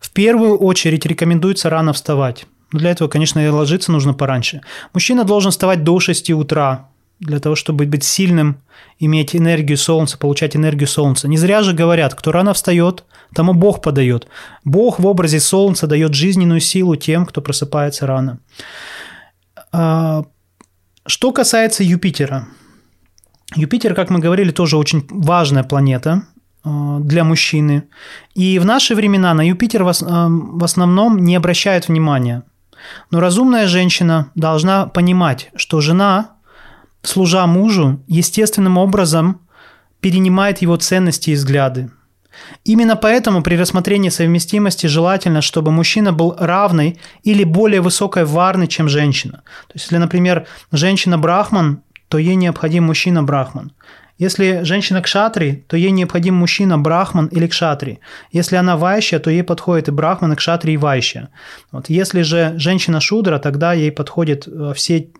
в 0.00 0.10
первую 0.10 0.58
очередь 0.58 1.06
рекомендуется 1.06 1.70
рано 1.70 1.92
вставать. 1.92 2.46
для 2.72 2.90
этого, 2.90 3.08
конечно, 3.08 3.38
и 3.38 3.48
ложиться 3.48 3.92
нужно 3.92 4.12
пораньше. 4.12 4.60
Мужчина 4.92 5.22
должен 5.24 5.52
вставать 5.52 5.84
до 5.84 6.00
6 6.00 6.30
утра, 6.30 6.88
для 7.20 7.40
того, 7.40 7.54
чтобы 7.54 7.86
быть 7.86 8.04
сильным, 8.04 8.58
иметь 8.98 9.34
энергию 9.34 9.78
солнца, 9.78 10.18
получать 10.18 10.56
энергию 10.56 10.88
солнца. 10.88 11.28
Не 11.28 11.36
зря 11.36 11.62
же 11.62 11.72
говорят, 11.72 12.14
кто 12.14 12.32
рано 12.32 12.52
встает, 12.52 13.04
тому 13.34 13.54
Бог 13.54 13.82
подает. 13.82 14.28
Бог 14.64 14.98
в 14.98 15.06
образе 15.06 15.40
солнца 15.40 15.86
дает 15.86 16.14
жизненную 16.14 16.60
силу 16.60 16.96
тем, 16.96 17.26
кто 17.26 17.40
просыпается 17.40 18.06
рано. 18.06 18.38
А, 19.72 20.24
что 21.06 21.32
касается 21.32 21.84
Юпитера. 21.84 22.48
Юпитер, 23.54 23.94
как 23.94 24.10
мы 24.10 24.18
говорили, 24.18 24.50
тоже 24.50 24.76
очень 24.76 25.06
важная 25.08 25.64
планета 25.64 26.22
а, 26.64 26.98
для 27.00 27.24
мужчины. 27.24 27.84
И 28.34 28.58
в 28.58 28.64
наши 28.64 28.94
времена 28.94 29.32
на 29.34 29.46
Юпитер 29.46 29.84
в 29.84 29.88
а, 29.88 30.30
основном 30.62 31.18
не 31.18 31.36
обращают 31.36 31.88
внимания. 31.88 32.42
Но 33.10 33.20
разумная 33.20 33.66
женщина 33.66 34.30
должна 34.34 34.86
понимать, 34.86 35.50
что 35.56 35.80
жена 35.80 36.35
служа 37.08 37.46
мужу, 37.46 38.02
естественным 38.06 38.78
образом 38.78 39.40
перенимает 40.00 40.62
его 40.62 40.76
ценности 40.76 41.30
и 41.30 41.34
взгляды. 41.34 41.90
Именно 42.64 42.96
поэтому 42.96 43.42
при 43.42 43.56
рассмотрении 43.56 44.10
совместимости 44.10 44.86
желательно, 44.86 45.40
чтобы 45.40 45.70
мужчина 45.70 46.12
был 46.12 46.36
равной 46.38 46.98
или 47.22 47.44
более 47.44 47.80
высокой 47.80 48.24
варной, 48.24 48.66
чем 48.66 48.88
женщина. 48.88 49.42
То 49.68 49.74
есть, 49.74 49.86
если, 49.86 49.96
например, 49.96 50.46
женщина 50.72 51.18
брахман, 51.18 51.82
то 52.08 52.18
ей 52.18 52.34
необходим 52.34 52.84
мужчина 52.84 53.22
брахман. 53.22 53.72
Если 54.18 54.60
женщина 54.62 55.02
кшатри, 55.02 55.64
то 55.68 55.76
ей 55.76 55.90
необходим 55.90 56.34
мужчина 56.34 56.78
брахман 56.78 57.26
или 57.26 57.46
кшатри. 57.46 57.98
Если 58.32 58.56
она 58.56 58.76
вайща, 58.76 59.18
то 59.18 59.30
ей 59.30 59.42
подходит 59.42 59.88
и 59.88 59.90
брахман, 59.90 60.32
и 60.32 60.36
кшатри, 60.36 60.72
и 60.72 60.76
вайща. 60.78 61.28
Вот. 61.70 61.90
Если 61.90 62.22
же 62.22 62.54
женщина 62.56 63.00
шудра, 63.00 63.38
тогда 63.38 63.74
ей 63.74 63.92
подходят 63.92 64.48
э, 64.48 64.72
все 64.74 65.10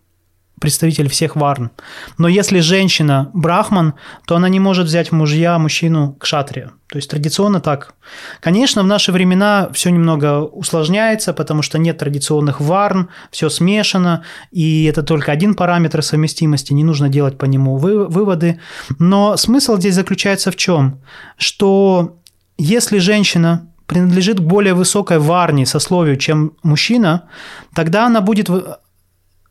представитель 0.61 1.09
всех 1.09 1.37
варн. 1.37 1.71
Но 2.19 2.29
если 2.29 2.61
женщина 2.61 3.31
брахман, 3.35 3.95
то 4.27 4.37
она 4.37 4.49
не 4.49 4.61
может 4.61 4.87
взять 4.87 5.11
в 5.11 5.15
мужья 5.15 5.59
мужчину 5.59 6.17
кшатрия. 6.19 6.73
То 6.89 6.97
есть 6.97 7.11
традиционно 7.11 7.61
так. 7.61 7.95
Конечно, 8.41 8.83
в 8.83 8.87
наши 8.87 9.13
времена 9.13 9.69
все 9.73 9.91
немного 9.91 10.43
усложняется, 10.43 11.35
потому 11.35 11.63
что 11.63 11.79
нет 11.79 11.99
традиционных 11.99 12.61
варн, 12.61 13.11
все 13.31 13.51
смешано, 13.51 14.23
и 14.51 14.85
это 14.85 15.03
только 15.03 15.33
один 15.33 15.55
параметр 15.55 16.03
совместимости, 16.03 16.73
не 16.73 16.85
нужно 16.85 17.09
делать 17.09 17.39
по 17.39 17.45
нему 17.45 17.77
выводы. 17.77 18.61
Но 18.99 19.37
смысл 19.37 19.77
здесь 19.77 19.95
заключается 19.95 20.51
в 20.51 20.57
чем? 20.57 21.03
Что 21.37 22.19
если 22.57 22.99
женщина 22.99 23.69
принадлежит 23.87 24.39
к 24.39 24.43
более 24.43 24.75
высокой 24.75 25.19
варне, 25.19 25.67
сословию, 25.67 26.17
чем 26.17 26.53
мужчина, 26.63 27.29
тогда 27.75 28.07
она 28.07 28.21
будет 28.21 28.49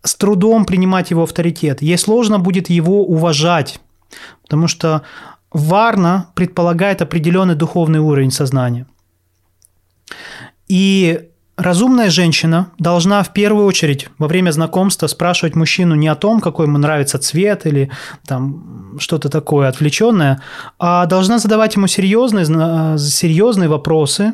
с 0.05 0.15
трудом 0.15 0.65
принимать 0.65 1.12
его 1.12 1.24
авторитет. 1.24 1.81
Ей 1.81 1.97
сложно 1.97 2.39
будет 2.39 2.69
его 2.69 3.05
уважать, 3.05 3.79
потому 4.43 4.67
что 4.67 5.01
Варна 5.51 6.27
предполагает 6.35 7.01
определенный 7.01 7.55
духовный 7.55 8.00
уровень 8.00 8.31
сознания. 8.31 8.88
И 10.67 11.29
разумная 11.57 12.09
женщина 12.09 12.71
должна 12.77 13.24
в 13.24 13.33
первую 13.33 13.65
очередь 13.65 14.09
во 14.17 14.27
время 14.27 14.51
знакомства 14.51 15.07
спрашивать 15.07 15.55
мужчину 15.55 15.95
не 15.95 16.07
о 16.07 16.15
том, 16.15 16.41
какой 16.41 16.65
ему 16.65 16.77
нравится 16.77 17.17
цвет 17.19 17.65
или 17.65 17.89
там 18.27 18.97
что-то 19.00 19.29
такое 19.29 19.69
отвлеченное, 19.69 20.41
а 20.79 21.05
должна 21.05 21.39
задавать 21.39 21.75
ему 21.75 21.88
серьезные, 21.88 22.45
серьезные 22.97 23.69
вопросы. 23.69 24.33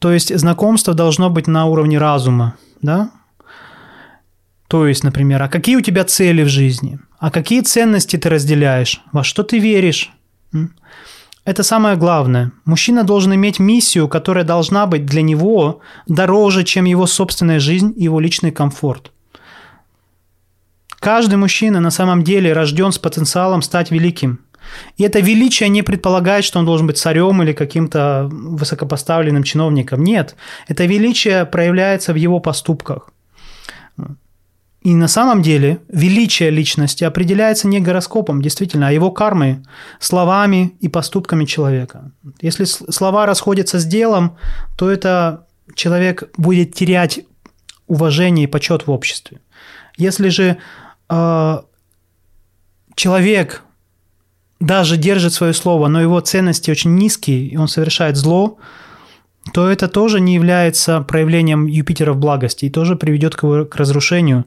То 0.00 0.12
есть 0.12 0.36
знакомство 0.36 0.94
должно 0.94 1.30
быть 1.30 1.46
на 1.46 1.66
уровне 1.66 1.98
разума, 1.98 2.56
да? 2.82 3.10
То 4.70 4.86
есть, 4.86 5.02
например, 5.02 5.42
а 5.42 5.48
какие 5.48 5.74
у 5.74 5.80
тебя 5.80 6.04
цели 6.04 6.44
в 6.44 6.48
жизни? 6.48 7.00
А 7.18 7.32
какие 7.32 7.60
ценности 7.60 8.16
ты 8.16 8.28
разделяешь? 8.28 9.00
Во 9.10 9.24
что 9.24 9.42
ты 9.42 9.58
веришь? 9.58 10.12
Это 11.44 11.64
самое 11.64 11.96
главное. 11.96 12.52
Мужчина 12.64 13.02
должен 13.02 13.34
иметь 13.34 13.58
миссию, 13.58 14.06
которая 14.06 14.44
должна 14.44 14.86
быть 14.86 15.06
для 15.06 15.22
него 15.22 15.80
дороже, 16.06 16.62
чем 16.62 16.84
его 16.84 17.06
собственная 17.06 17.58
жизнь 17.58 17.92
и 17.96 18.04
его 18.04 18.20
личный 18.20 18.52
комфорт. 18.52 19.10
Каждый 21.00 21.34
мужчина 21.34 21.80
на 21.80 21.90
самом 21.90 22.22
деле 22.22 22.52
рожден 22.52 22.92
с 22.92 22.98
потенциалом 22.98 23.62
стать 23.62 23.90
великим. 23.90 24.38
И 24.96 25.02
это 25.02 25.18
величие 25.18 25.68
не 25.68 25.82
предполагает, 25.82 26.44
что 26.44 26.60
он 26.60 26.64
должен 26.64 26.86
быть 26.86 26.96
царем 26.98 27.42
или 27.42 27.52
каким-то 27.52 28.28
высокопоставленным 28.30 29.42
чиновником. 29.42 30.04
Нет, 30.04 30.36
это 30.68 30.84
величие 30.84 31.44
проявляется 31.44 32.12
в 32.12 32.16
его 32.16 32.38
поступках. 32.38 33.10
И 34.82 34.94
на 34.94 35.08
самом 35.08 35.42
деле 35.42 35.80
величие 35.88 36.48
личности 36.48 37.04
определяется 37.04 37.68
не 37.68 37.80
гороскопом, 37.80 38.40
действительно, 38.40 38.88
а 38.88 38.92
его 38.92 39.10
кармой, 39.10 39.58
словами 39.98 40.74
и 40.80 40.88
поступками 40.88 41.44
человека. 41.44 42.12
Если 42.40 42.64
слова 42.64 43.26
расходятся 43.26 43.78
с 43.78 43.84
делом, 43.84 44.38
то 44.78 44.90
это 44.90 45.46
человек 45.74 46.30
будет 46.38 46.74
терять 46.74 47.20
уважение 47.86 48.44
и 48.44 48.48
почет 48.48 48.86
в 48.86 48.90
обществе. 48.90 49.40
Если 49.98 50.30
же 50.30 50.56
э, 51.10 51.58
человек 52.94 53.62
даже 54.60 54.96
держит 54.96 55.34
свое 55.34 55.52
слово, 55.52 55.88
но 55.88 56.00
его 56.00 56.20
ценности 56.20 56.70
очень 56.70 56.94
низкие, 56.94 57.46
и 57.46 57.56
он 57.56 57.68
совершает 57.68 58.16
зло, 58.16 58.58
то 59.52 59.68
это 59.68 59.88
тоже 59.88 60.20
не 60.20 60.34
является 60.34 61.00
проявлением 61.00 61.66
Юпитера 61.66 62.12
в 62.12 62.18
благости 62.18 62.66
и 62.66 62.70
тоже 62.70 62.96
приведет 62.96 63.36
к, 63.36 63.42
его, 63.42 63.64
к 63.64 63.76
разрушению. 63.76 64.44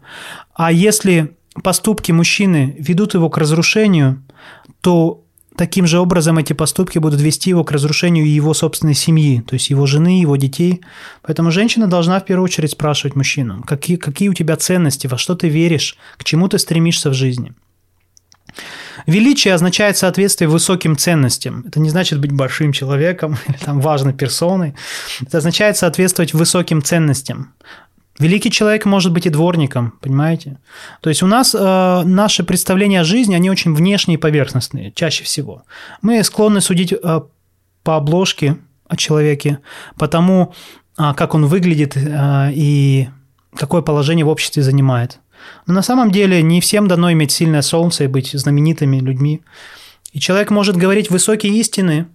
А 0.54 0.72
если 0.72 1.36
поступки 1.62 2.12
мужчины 2.12 2.76
ведут 2.80 3.14
его 3.14 3.30
к 3.30 3.38
разрушению, 3.38 4.24
то 4.82 5.24
таким 5.56 5.86
же 5.86 6.00
образом 6.00 6.38
эти 6.38 6.54
поступки 6.54 7.00
будут 7.00 7.22
вести 7.22 7.50
его 7.50 7.64
к 7.64 7.72
разрушению 7.72 8.30
его 8.30 8.54
собственной 8.54 8.96
семьи, 8.96 9.42
то 9.42 9.54
есть 9.54 9.70
его 9.70 9.86
жены, 9.86 10.20
его 10.20 10.36
детей. 10.36 10.82
Поэтому 11.22 11.52
женщина 11.52 11.88
должна 11.88 12.20
в 12.20 12.26
первую 12.26 12.46
очередь 12.46 12.72
спрашивать 12.72 13.16
мужчину, 13.16 13.64
какие, 13.66 13.98
какие 13.98 14.30
у 14.30 14.34
тебя 14.34 14.56
ценности, 14.56 15.08
во 15.08 15.18
что 15.18 15.36
ты 15.36 15.50
веришь, 15.50 15.98
к 16.18 16.24
чему 16.24 16.48
ты 16.48 16.58
стремишься 16.58 17.10
в 17.10 17.14
жизни. 17.14 17.54
Величие 19.08 19.54
означает 19.54 19.98
соответствие 19.98 20.48
высоким 20.48 20.98
ценностям. 20.98 21.64
Это 21.68 21.80
не 21.80 21.90
значит 21.90 22.20
быть 22.20 22.32
большим 22.32 22.72
человеком 22.72 23.38
или 23.48 23.58
там, 23.58 23.80
важной 23.80 24.14
персоной. 24.14 24.76
Это 25.22 25.38
означает 25.38 25.78
соответствовать 25.78 26.34
высоким 26.34 26.82
ценностям. 26.82 27.54
Великий 28.20 28.52
человек 28.52 28.86
может 28.86 29.12
быть 29.12 29.26
и 29.26 29.30
дворником, 29.30 29.94
понимаете? 30.00 30.60
То 31.02 31.10
есть 31.10 31.24
у 31.24 31.28
нас 31.28 31.56
э, 31.56 32.02
наши 32.06 32.44
представления 32.44 33.02
о 33.02 33.04
жизни, 33.04 33.34
они 33.34 33.50
очень 33.50 33.74
внешние 33.74 34.18
и 34.18 34.22
поверхностные, 34.22 34.92
чаще 34.92 35.24
всего. 35.24 35.64
Мы 36.04 36.24
склонны 36.24 36.62
судить 36.62 36.94
э, 36.94 37.22
по 37.84 37.96
обложке 37.96 38.58
о 38.88 38.96
человеке, 38.98 39.60
по 39.98 40.08
тому, 40.08 40.54
э, 41.00 41.14
как 41.16 41.34
он 41.34 41.48
выглядит 41.48 41.98
э, 41.98 42.52
и 42.54 43.10
какое 43.56 43.82
положение 43.82 44.26
в 44.26 44.30
обществе 44.30 44.62
занимает. 44.62 45.20
Но 45.66 45.74
на 45.74 45.82
самом 45.82 46.12
деле 46.12 46.42
не 46.42 46.62
всем 46.62 46.88
дано 46.88 47.12
иметь 47.12 47.32
сильное 47.32 47.62
солнце 47.62 48.06
и 48.06 48.08
быть 48.08 48.32
знаменитыми 48.32 48.98
людьми. 48.98 49.42
И 50.12 50.20
человек 50.20 50.52
может 50.52 50.76
говорить 50.76 51.10
высокие 51.10 51.54
истины 51.58 52.08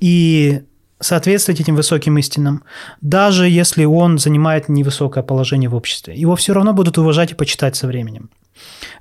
и 0.00 0.62
соответствовать 1.00 1.60
этим 1.60 1.74
высоким 1.76 2.16
истинам, 2.18 2.62
даже 3.00 3.48
если 3.48 3.84
он 3.84 4.18
занимает 4.18 4.68
невысокое 4.68 5.22
положение 5.22 5.68
в 5.68 5.74
обществе. 5.74 6.14
Его 6.14 6.36
все 6.36 6.52
равно 6.52 6.72
будут 6.72 6.98
уважать 6.98 7.32
и 7.32 7.34
почитать 7.34 7.76
со 7.76 7.86
временем. 7.86 8.30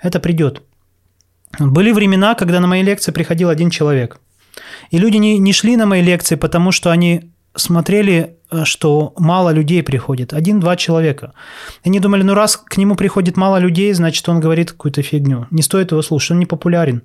Это 0.02 0.20
придет. 0.20 0.64
Были 1.60 1.92
времена, 1.92 2.34
когда 2.36 2.60
на 2.60 2.68
мои 2.68 2.82
лекции 2.82 3.12
приходил 3.12 3.50
один 3.50 3.70
человек. 3.70 4.20
И 4.90 4.98
люди 4.98 5.18
не, 5.18 5.38
не 5.38 5.54
шли 5.54 5.76
на 5.76 5.86
мои 5.86 6.02
лекции, 6.02 6.36
потому 6.36 6.72
что 6.72 6.92
они 6.92 7.32
смотрели, 7.56 8.38
э, 8.52 8.64
что 8.66 9.14
мало 9.18 9.50
людей 9.52 9.84
приходит, 9.84 10.34
один-два 10.34 10.76
человека. 10.76 11.34
Они 11.84 12.00
думали, 12.00 12.24
ну 12.24 12.34
раз 12.34 12.58
к 12.58 12.78
нему 12.78 12.96
приходит 12.96 13.38
мало 13.38 13.58
людей, 13.58 13.94
значит, 13.94 14.28
он 14.30 14.40
говорит 14.40 14.72
какую-то 14.72 15.02
фигню. 15.02 15.48
Не 15.52 15.62
стоит 15.62 15.92
его 15.92 16.02
слушать, 16.02 16.32
он 16.32 16.40
не 16.40 16.46
популярен. 16.46 17.04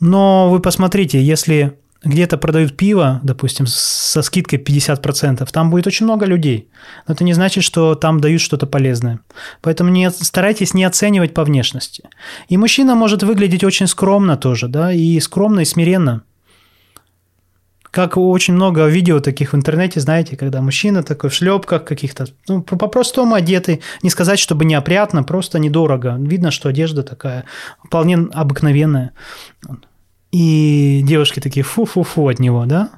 Но 0.00 0.48
вы 0.50 0.60
посмотрите, 0.60 1.20
если 1.20 1.76
где-то 2.04 2.38
продают 2.38 2.76
пиво, 2.76 3.20
допустим, 3.24 3.66
со 3.66 4.22
скидкой 4.22 4.60
50%, 4.60 5.48
там 5.50 5.70
будет 5.70 5.86
очень 5.86 6.06
много 6.06 6.26
людей. 6.26 6.68
Но 7.06 7.14
это 7.14 7.24
не 7.24 7.34
значит, 7.34 7.64
что 7.64 7.96
там 7.96 8.20
дают 8.20 8.40
что-то 8.40 8.66
полезное. 8.66 9.20
Поэтому 9.62 9.90
не, 9.90 10.10
старайтесь 10.10 10.74
не 10.74 10.84
оценивать 10.84 11.34
по 11.34 11.42
внешности. 11.42 12.08
И 12.48 12.56
мужчина 12.56 12.94
может 12.94 13.24
выглядеть 13.24 13.64
очень 13.64 13.88
скромно 13.88 14.36
тоже, 14.36 14.68
да, 14.68 14.92
и 14.92 15.18
скромно, 15.18 15.60
и 15.60 15.64
смиренно. 15.64 16.22
Как 17.90 18.16
очень 18.16 18.54
много 18.54 18.86
видео 18.86 19.20
таких 19.20 19.52
в 19.52 19.56
интернете, 19.56 20.00
знаете, 20.00 20.36
когда 20.36 20.60
мужчина 20.60 21.02
такой 21.02 21.30
в 21.30 21.34
шлепках 21.34 21.84
каких-то, 21.84 22.26
ну, 22.46 22.62
по-простому 22.62 23.34
одетый, 23.34 23.80
не 24.02 24.10
сказать, 24.10 24.38
чтобы 24.38 24.64
неопрятно, 24.64 25.22
просто 25.22 25.58
недорого. 25.58 26.16
Видно, 26.18 26.50
что 26.50 26.68
одежда 26.68 27.02
такая 27.02 27.44
вполне 27.82 28.16
обыкновенная. 28.32 29.12
И 30.30 31.02
девушки 31.04 31.40
такие 31.40 31.64
фу-фу-фу 31.64 32.28
от 32.28 32.38
него, 32.38 32.66
да? 32.66 32.90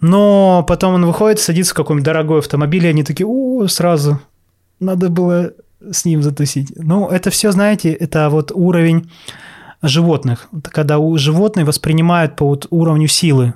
Но 0.00 0.64
потом 0.66 0.94
он 0.94 1.06
выходит, 1.06 1.38
садится 1.38 1.72
в 1.72 1.76
какой-нибудь 1.76 2.04
дорогой 2.04 2.40
автомобиль, 2.40 2.84
и 2.84 2.88
они 2.88 3.04
такие, 3.04 3.26
о, 3.26 3.68
сразу, 3.68 4.20
надо 4.80 5.08
было 5.08 5.52
с 5.90 6.04
ним 6.04 6.22
затусить. 6.22 6.72
Ну, 6.76 7.08
это 7.08 7.30
все, 7.30 7.52
знаете, 7.52 7.92
это 7.92 8.28
вот 8.28 8.50
уровень 8.52 9.10
животных, 9.82 10.48
когда 10.62 10.98
у 10.98 11.16
животных 11.18 11.66
воспринимают 11.66 12.36
по 12.36 12.46
вот 12.46 12.66
уровню 12.70 13.08
силы. 13.08 13.54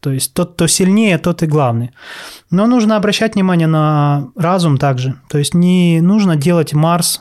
То 0.00 0.12
есть 0.12 0.32
тот, 0.32 0.54
кто 0.54 0.66
сильнее, 0.66 1.18
тот 1.18 1.42
и 1.42 1.46
главный. 1.46 1.90
Но 2.50 2.66
нужно 2.66 2.96
обращать 2.96 3.34
внимание 3.34 3.66
на 3.66 4.28
разум 4.36 4.78
также. 4.78 5.16
То 5.28 5.38
есть 5.38 5.54
не 5.54 6.00
нужно 6.00 6.36
делать 6.36 6.72
Марс 6.72 7.20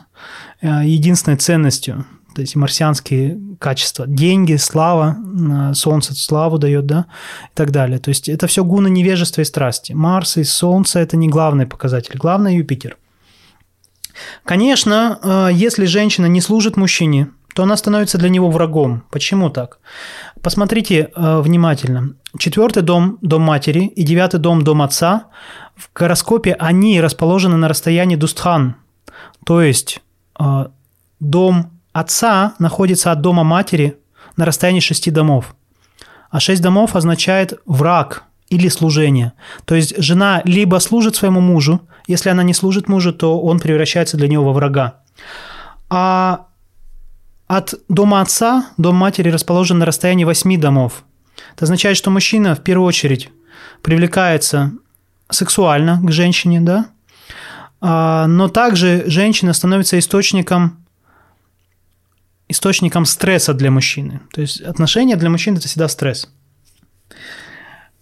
э, 0.62 0.82
единственной 0.86 1.38
ценностью. 1.38 2.06
То 2.36 2.41
есть 2.41 2.56
марсианские 2.56 3.39
качества. 3.60 4.06
Деньги, 4.08 4.58
слава, 4.58 5.17
э, 5.17 5.74
Солнце 5.74 6.13
славу 6.13 6.60
дает, 6.60 6.86
да, 6.86 7.08
и 7.52 7.56
так 7.56 7.72
далее. 7.72 7.98
То 7.98 8.10
есть 8.10 8.30
это 8.30 8.46
все 8.46 8.63
гуны 8.63 8.89
невежества 8.89 9.41
и 9.41 9.46
страсти. 9.46 9.93
Марс 9.93 10.38
и 10.38 10.43
Солнце– 10.43 11.00
это 11.02 11.17
не 11.17 11.30
главный 11.30 11.65
показатель. 11.65 12.15
Главный– 12.15 12.56
Юпитер. 12.58 12.98
Конечно, 14.43 15.20
э, 15.22 15.50
если 15.54 15.86
женщина 15.86 16.28
не 16.28 16.41
служит 16.41 16.78
мужчине, 16.78 17.30
то 17.58 17.63
она 17.63 17.76
становится 17.76 18.20
для 18.20 18.30
него 18.30 18.52
врагом. 18.52 19.04
Почему 19.10 19.50
так? 19.50 19.80
Посмотрите 20.43 21.10
э, 21.15 21.41
внимательно. 21.41 22.13
Четвертый 22.38 22.84
дом– 22.84 23.17
дом 23.22 23.41
матери, 23.41 23.86
и 23.86 24.04
девятый 24.04 24.39
дом– 24.39 24.62
дом 24.63 24.84
отца. 24.84 25.24
В 25.76 25.89
гороскопе 25.96 26.54
они 26.60 27.02
расположены 27.02 27.58
на 27.58 27.67
расстоянии 27.67 28.15
Дустхан. 28.15 28.76
То 29.43 29.60
есть 29.63 30.02
э, 30.39 30.67
дом 31.20 31.72
отца 31.93 32.54
находится 32.60 33.12
от 33.12 33.22
дома 33.22 33.43
матери 33.43 33.98
на 34.36 34.46
расстоянии 34.46 34.80
шести 34.80 35.10
домов. 35.10 35.56
А 36.30 36.39
шесть 36.39 36.62
домов 36.62 36.96
означает 36.96 37.60
враг 37.65 38.24
или 38.50 38.70
служение. 38.70 39.34
То 39.65 39.74
есть 39.74 39.96
жена 39.98 40.43
либо 40.46 40.78
служит 40.80 41.15
своему 41.15 41.41
мужу 41.41 41.80
Если 42.06 42.30
она 42.30 42.43
не 42.43 42.54
служит 42.54 42.88
мужу, 42.88 43.13
то 43.13 43.41
он 43.41 43.60
превращается 43.60 44.15
для 44.15 44.28
него 44.28 44.43
во 44.43 44.54
врага. 44.54 45.02
А 45.89 46.46
от 47.47 47.75
дома 47.88 48.21
отца 48.21 48.69
дом 48.77 48.95
матери 48.95 49.29
расположен 49.29 49.79
на 49.79 49.86
расстоянии 49.86 50.25
восьми 50.25 50.57
домов. 50.57 51.03
Это 51.55 51.65
означает, 51.65 51.97
что 51.97 52.12
мужчина 52.12 52.55
в 52.55 52.63
первую 52.63 52.88
очередь 52.88 53.29
привлекается 53.81 54.73
сексуально 55.29 55.99
к 56.03 56.12
женщине, 56.12 56.62
да, 56.62 56.88
а, 57.79 58.27
но 58.27 58.49
также 58.49 59.03
женщина 59.07 59.53
становится 59.53 59.97
источником 59.99 60.83
источником 62.49 63.05
стресса 63.05 63.53
для 63.53 63.71
мужчины. 63.71 64.21
То 64.33 64.41
есть 64.41 64.62
отношения 64.62 65.17
для 65.17 65.29
мужчин– 65.29 65.55
это 65.57 65.67
всегда 65.67 65.89
стресс. 65.89 66.29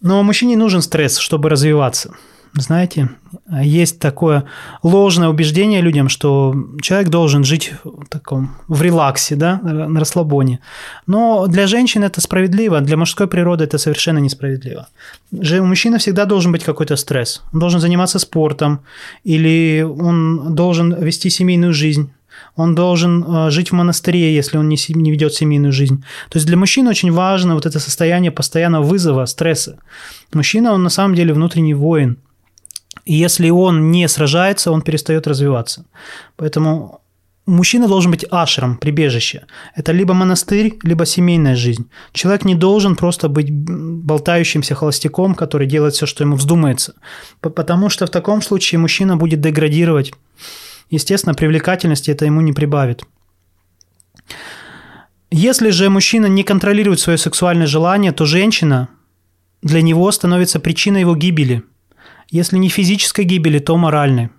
Но 0.01 0.21
мужчине 0.21 0.55
нужен 0.55 0.83
стресс, 0.83 1.17
чтобы 1.17 1.49
развиваться. 1.49 2.13
Знаете, 2.57 3.09
есть 3.61 3.99
такое 3.99 4.45
ложное 4.81 5.27
убеждение 5.27 5.81
людям, 5.81 6.07
что 6.07 6.55
человек 6.81 7.09
должен 7.09 7.43
жить 7.43 7.73
в 7.83 8.05
таком 8.07 8.55
в 8.69 8.81
релаксе, 8.81 9.35
да, 9.35 9.59
на 9.61 9.99
расслабоне. 9.99 10.59
Но 11.05 11.47
для 11.47 11.67
женщин 11.67 12.03
это 12.03 12.21
справедливо, 12.21 12.79
для 12.79 12.95
мужской 12.95 13.27
природы 13.27 13.65
это 13.65 13.77
совершенно 13.77 14.19
несправедливо. 14.19 14.87
У 15.31 15.65
мужчины 15.65 15.97
всегда 15.97 16.25
должен 16.25 16.53
быть 16.53 16.63
какой-то 16.63 16.95
стресс. 16.95 17.43
Он 17.51 17.59
должен 17.59 17.81
заниматься 17.81 18.19
спортом 18.19 18.79
или 19.25 19.81
он 19.83 20.55
должен 20.55 20.93
вести 20.93 21.29
семейную 21.29 21.73
жизнь 21.73 22.09
он 22.55 22.75
должен 22.75 23.23
э, 23.23 23.49
жить 23.49 23.71
в 23.71 23.73
монастыре, 23.73 24.33
если 24.33 24.57
он 24.57 24.69
не, 24.69 24.77
не 24.89 25.11
ведет 25.11 25.33
семейную 25.33 25.71
жизнь. 25.71 26.03
То 26.29 26.37
есть 26.37 26.47
для 26.47 26.57
мужчины 26.57 26.89
очень 26.89 27.11
важно 27.11 27.55
вот 27.55 27.65
это 27.65 27.79
состояние 27.79 28.31
постоянного 28.31 28.83
вызова, 28.83 29.25
стресса. 29.25 29.79
Мужчина, 30.33 30.73
он 30.73 30.83
на 30.83 30.89
самом 30.89 31.15
деле 31.15 31.33
внутренний 31.33 31.73
воин. 31.73 32.17
И 33.05 33.13
если 33.13 33.49
он 33.49 33.91
не 33.91 34.07
сражается, 34.07 34.71
он 34.71 34.81
перестает 34.81 35.27
развиваться. 35.27 35.85
Поэтому 36.35 37.01
Мужчина 37.47 37.87
должен 37.87 38.09
быть 38.11 38.25
ашером, 38.31 38.77
прибежище. 38.77 39.45
Это 39.75 39.91
либо 39.91 40.15
монастырь, 40.15 40.79
либо 40.81 41.05
семейная 41.05 41.55
жизнь. 41.55 41.85
Человек 42.11 42.43
не 42.43 42.55
должен 42.55 42.95
просто 42.95 43.29
быть 43.29 43.51
болтающимся 43.51 44.73
холостяком, 44.73 45.35
который 45.35 45.67
делает 45.67 45.93
все, 45.93 46.07
что 46.07 46.23
ему 46.23 46.37
вздумается. 46.37 46.95
Потому 47.41 47.89
что 47.89 48.07
в 48.07 48.09
таком 48.09 48.41
случае 48.41 48.79
мужчина 48.79 49.15
будет 49.15 49.41
деградировать 49.41 50.11
естественно, 50.89 51.33
привлекательности 51.33 52.11
это 52.11 52.25
ему 52.25 52.41
не 52.41 52.53
прибавит. 52.53 53.03
Если 55.31 55.69
же 55.71 55.89
мужчина 55.89 56.27
не 56.27 56.43
контролирует 56.43 56.99
свое 56.99 57.17
сексуальное 57.17 57.67
желание, 57.67 58.11
то 58.11 58.25
женщина 58.25 58.89
для 59.61 59.81
него 59.81 60.11
становится 60.11 60.59
причиной 60.59 61.01
его 61.01 61.15
гибели. 61.15 61.63
Если 62.29 62.57
не 62.57 62.69
физической 62.69 63.25
гибели, 63.25 63.59
то 63.59 63.77
моральной. 63.77 64.29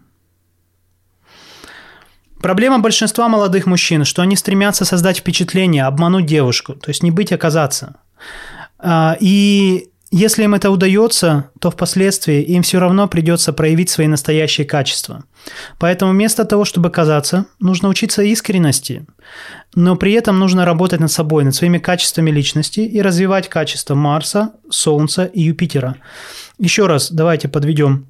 Проблема 2.40 2.78
большинства 2.78 3.28
молодых 3.28 3.66
мужчин, 3.66 4.04
что 4.04 4.22
они 4.22 4.36
стремятся 4.36 4.84
создать 4.84 5.18
впечатление, 5.18 5.84
обмануть 5.84 6.26
девушку, 6.26 6.74
то 6.74 6.90
есть 6.90 7.02
не 7.02 7.10
быть, 7.10 7.32
а 7.32 7.38
казаться. 7.38 7.96
А, 8.78 9.16
и 9.20 9.88
если 10.12 10.44
им 10.44 10.54
это 10.54 10.70
удается, 10.70 11.50
то 11.60 11.70
впоследствии 11.70 12.40
им 12.40 12.62
все 12.62 12.78
равно 12.78 13.08
придется 13.08 13.52
проявить 13.52 13.90
свои 13.90 14.06
настоящие 14.06 14.64
качества. 14.64 15.24
Поэтому 15.78 16.12
вместо 16.12 16.44
того, 16.44 16.64
чтобы 16.64 16.90
казаться, 16.90 17.46
нужно 17.58 17.88
учиться 17.88 18.22
искренности, 18.22 19.06
но 19.74 19.96
при 19.96 20.12
этом 20.12 20.38
нужно 20.38 20.64
работать 20.64 21.00
над 21.00 21.10
собой, 21.10 21.42
над 21.42 21.54
своими 21.54 21.78
качествами 21.78 22.30
личности 22.30 22.80
и 22.80 23.02
развивать 23.02 23.48
качества 23.48 23.94
Марса, 23.96 24.52
Солнца 24.70 25.24
и 25.24 25.42
Юпитера. 25.42 25.96
Еще 26.58 26.86
раз 26.86 27.10
давайте 27.12 27.48
подведем 27.48 28.06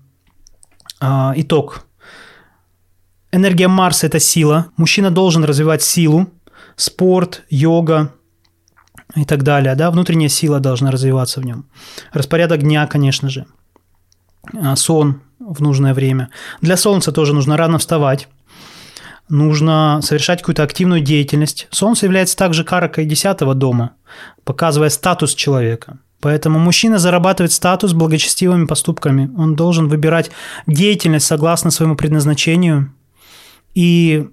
а, 1.00 1.32
итог. 1.36 1.86
Энергия 3.32 3.68
Марса– 3.68 4.06
это 4.08 4.20
сила. 4.20 4.66
Мужчина 4.76 5.10
должен 5.10 5.44
развивать 5.44 5.82
силу, 5.82 6.30
спорт, 6.76 7.44
йога, 7.50 8.12
и 9.14 9.24
так 9.24 9.42
далее. 9.42 9.74
Да? 9.74 9.90
Внутренняя 9.90 10.28
сила 10.28 10.60
должна 10.60 10.90
развиваться 10.90 11.40
в 11.40 11.44
нем. 11.44 11.66
Распорядок 12.12 12.60
дня, 12.60 12.86
конечно 12.86 13.28
же. 13.30 13.46
А, 14.54 14.76
сон 14.76 15.22
в 15.38 15.60
нужное 15.60 15.94
время. 15.94 16.30
Для 16.60 16.76
Солнца 16.76 17.12
тоже 17.12 17.34
нужно 17.34 17.56
рано 17.56 17.78
вставать. 17.78 18.28
Нужно 19.28 20.00
совершать 20.02 20.40
какую-то 20.40 20.62
активную 20.62 21.00
деятельность. 21.00 21.66
Солнце 21.70 22.06
является 22.06 22.36
также 22.36 22.62
каракой 22.62 23.06
десятого 23.06 23.54
дома, 23.54 23.92
показывая 24.44 24.88
статус 24.88 25.34
человека. 25.34 25.98
Поэтому 26.20 26.58
мужчина 26.58 26.98
зарабатывает 26.98 27.52
статус 27.52 27.92
благочестивыми 27.92 28.66
поступками. 28.66 29.30
Он 29.36 29.54
должен 29.54 29.88
выбирать 29.88 30.30
деятельность 30.66 31.26
согласно 31.26 31.70
своему 31.70 31.94
предназначению 31.94 32.92
и 33.74 34.28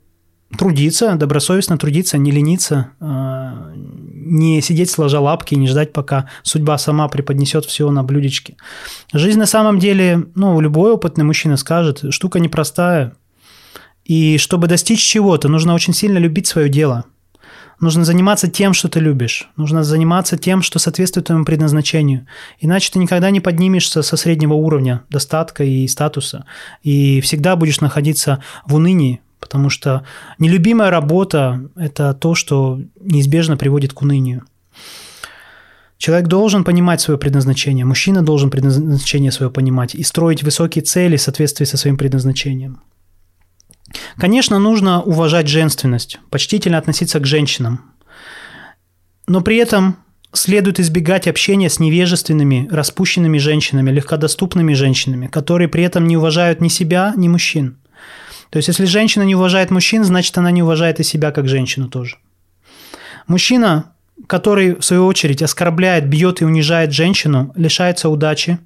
трудиться, 0.57 1.15
добросовестно 1.15 1.77
трудиться, 1.77 2.17
не 2.17 2.31
лениться, 2.31 2.91
а, 2.99 3.71
не 3.75 4.61
сидеть 4.61 4.89
сложа 4.89 5.19
лапки 5.19 5.53
и 5.53 5.57
не 5.57 5.67
ждать, 5.67 5.93
пока 5.93 6.29
судьба 6.43 6.77
сама 6.77 7.07
преподнесет 7.07 7.65
все 7.65 7.89
на 7.91 8.03
блюдечке. 8.03 8.55
Жизнь 9.11 9.39
на 9.39 9.45
самом 9.45 9.79
деле, 9.79 10.27
ну, 10.35 10.59
любой 10.61 10.91
опытный 10.91 11.25
мужчина 11.25 11.57
скажет, 11.57 12.03
штука 12.13 12.39
непростая. 12.39 13.13
И 14.05 14.37
чтобы 14.37 14.67
достичь 14.67 15.01
чего-то, 15.01 15.49
нужно 15.49 15.73
очень 15.73 15.93
сильно 15.93 16.17
любить 16.17 16.47
свое 16.47 16.69
дело. 16.69 17.05
Нужно 17.83 18.05
заниматься 18.05 18.49
тем, 18.49 18.71
что 18.71 18.87
ты 18.87 19.01
любишь. 19.01 19.49
Нужно 19.57 19.83
заниматься 19.83 20.37
тем, 20.37 20.61
что 20.61 20.79
соответствует 20.79 21.27
твоему 21.27 21.43
предназначению. 21.43 22.25
Иначе 22.61 22.89
ты 22.93 22.97
никогда 22.97 23.29
не 23.29 23.41
поднимешься 23.41 24.03
со 24.03 24.15
среднего 24.15 24.53
уровня 24.53 25.01
достатка 25.09 25.65
и 25.65 25.85
статуса. 25.89 26.45
И 26.81 27.19
всегда 27.19 27.57
будешь 27.57 27.81
находиться 27.81 28.41
в 28.65 28.75
унынии, 28.75 29.19
Потому 29.41 29.69
что 29.69 30.05
нелюбимая 30.39 30.89
работа– 30.91 31.69
это 31.75 32.13
то, 32.13 32.33
что 32.35 32.79
неизбежно 33.01 33.57
приводит 33.57 33.91
к 33.91 34.01
унынию. 34.01 34.43
Человек 35.97 36.29
должен 36.29 36.63
понимать 36.63 37.01
свое 37.01 37.19
предназначение, 37.19 37.83
мужчина 37.83 38.21
должен 38.21 38.49
предназначение 38.49 39.33
свое 39.33 39.51
понимать 39.51 39.95
и 39.95 40.03
строить 40.03 40.43
высокие 40.43 40.83
цели 40.83 41.17
в 41.17 41.21
соответствии 41.21 41.65
со 41.65 41.75
своим 41.75 41.97
предназначением. 41.97 42.79
Конечно, 44.17 44.59
нужно 44.59 45.01
уважать 45.01 45.47
женственность, 45.47 46.19
почтительно 46.29 46.77
относиться 46.77 47.19
к 47.19 47.25
женщинам, 47.25 47.91
но 49.27 49.41
при 49.41 49.57
этом 49.57 49.97
следует 50.33 50.79
избегать 50.79 51.27
общения 51.27 51.69
с 51.69 51.79
невежественными, 51.79 52.67
распущенными 52.71 53.37
женщинами, 53.37 53.91
легкодоступными 53.91 54.73
женщинами, 54.73 55.27
которые 55.27 55.67
при 55.67 55.83
этом 55.83 56.07
не 56.07 56.17
уважают 56.17 56.59
ни 56.59 56.67
себя, 56.67 57.13
ни 57.15 57.27
мужчин. 57.27 57.77
То 58.49 58.57
есть, 58.57 58.67
если 58.67 58.85
женщина 58.85 59.23
не 59.23 59.35
уважает 59.35 59.71
мужчин, 59.71 60.03
значит, 60.03 60.37
она 60.37 60.51
не 60.51 60.61
уважает 60.61 60.99
и 60.99 61.03
себя 61.03 61.31
как 61.31 61.47
женщину 61.47 61.87
тоже. 61.87 62.17
Мужчина, 63.27 63.93
который, 64.27 64.75
в 64.75 64.83
свою 64.83 65.05
очередь, 65.05 65.41
оскорбляет, 65.41 66.07
бьет 66.07 66.41
и 66.41 66.45
унижает 66.45 66.91
женщину, 66.91 67.51
лишается 67.55 68.09
удачи 68.09 68.59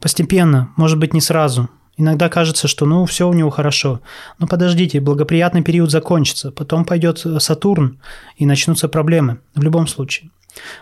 постепенно, 0.00 0.72
может 0.76 0.98
быть, 0.98 1.12
не 1.12 1.20
сразу. 1.20 1.68
Иногда 1.98 2.28
кажется, 2.28 2.68
что 2.68 2.86
ну 2.86 3.04
все 3.04 3.28
у 3.28 3.32
него 3.32 3.50
хорошо. 3.50 4.00
Но 4.38 4.46
подождите, 4.46 5.00
благоприятный 5.00 5.62
период 5.62 5.90
закончится, 5.90 6.52
потом 6.52 6.84
пойдет 6.84 7.26
Сатурн 7.38 7.98
и 8.36 8.46
начнутся 8.46 8.88
проблемы 8.88 9.38
в 9.54 9.62
любом 9.62 9.86
случае. 9.88 10.30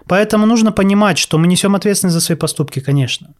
Поэтому 0.07 0.47
нужно 0.47 0.73
понимать, 0.73 1.19
что 1.19 1.39
мы 1.39 1.47
несем 1.47 1.75
ответственность 1.75 2.15
за 2.15 2.21
свои 2.21 2.37
поступки, 2.37 2.81
конечно. 2.81 3.35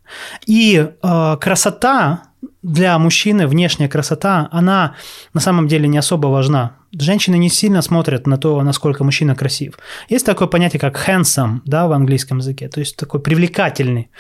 И 0.47 0.77
э, 1.03 1.37
красота 1.41 2.23
для 2.63 2.99
мужчины, 2.99 3.47
внешняя 3.47 3.89
красота, 3.89 4.49
она 4.51 4.95
на 5.35 5.41
самом 5.41 5.69
деле 5.69 5.89
не 5.89 5.99
особо 5.99 6.29
важна. 6.29 6.77
Женщины 6.93 7.37
не 7.37 7.49
сильно 7.49 7.83
смотрят 7.83 8.27
на 8.27 8.39
то, 8.39 8.63
насколько 8.63 9.05
мужчина 9.05 9.35
красив. 9.35 9.79
Есть 10.09 10.27
такое 10.27 10.49
понятие, 10.49 10.81
как 10.81 11.09
handsome, 11.09 11.61
да, 11.65 11.87
в 11.87 11.93
английском 11.93 12.39
языке, 12.39 12.69
то 12.69 12.81
есть 12.81 12.97
такой 12.97 13.21
привлекательный. 13.21 14.11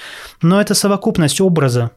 Но 0.42 0.60
это 0.60 0.74
совокупность 0.74 1.40
образа. 1.40 1.90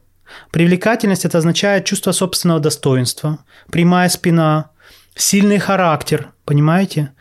Привлекательность– 0.52 1.26
это 1.26 1.38
означает 1.38 1.86
чувство 1.86 2.12
собственного 2.12 2.60
достоинства, 2.60 3.40
прямая 3.72 4.10
спина, 4.10 4.72
сильный 5.16 5.60
характер, 5.60 6.32
понимаете? 6.46 7.12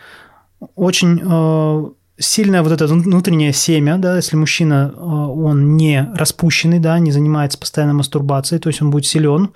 Очень 0.75 1.21
э, 1.23 1.91
сильное 2.19 2.63
вот 2.63 2.73
это 2.73 2.87
внутреннее 2.87 3.53
семя, 3.53 3.97
да, 3.99 4.17
если 4.17 4.37
мужчина, 4.37 4.93
э, 4.95 5.01
он 5.01 5.77
не 5.77 6.11
распущенный, 6.15 6.79
да, 6.79 6.99
не 6.99 7.13
занимается 7.13 7.59
постоянно 7.59 7.95
мастурбацией, 7.95 8.61
то 8.61 8.69
есть 8.69 8.83
он 8.83 8.91
будет 8.91 9.07
силен, 9.07 9.51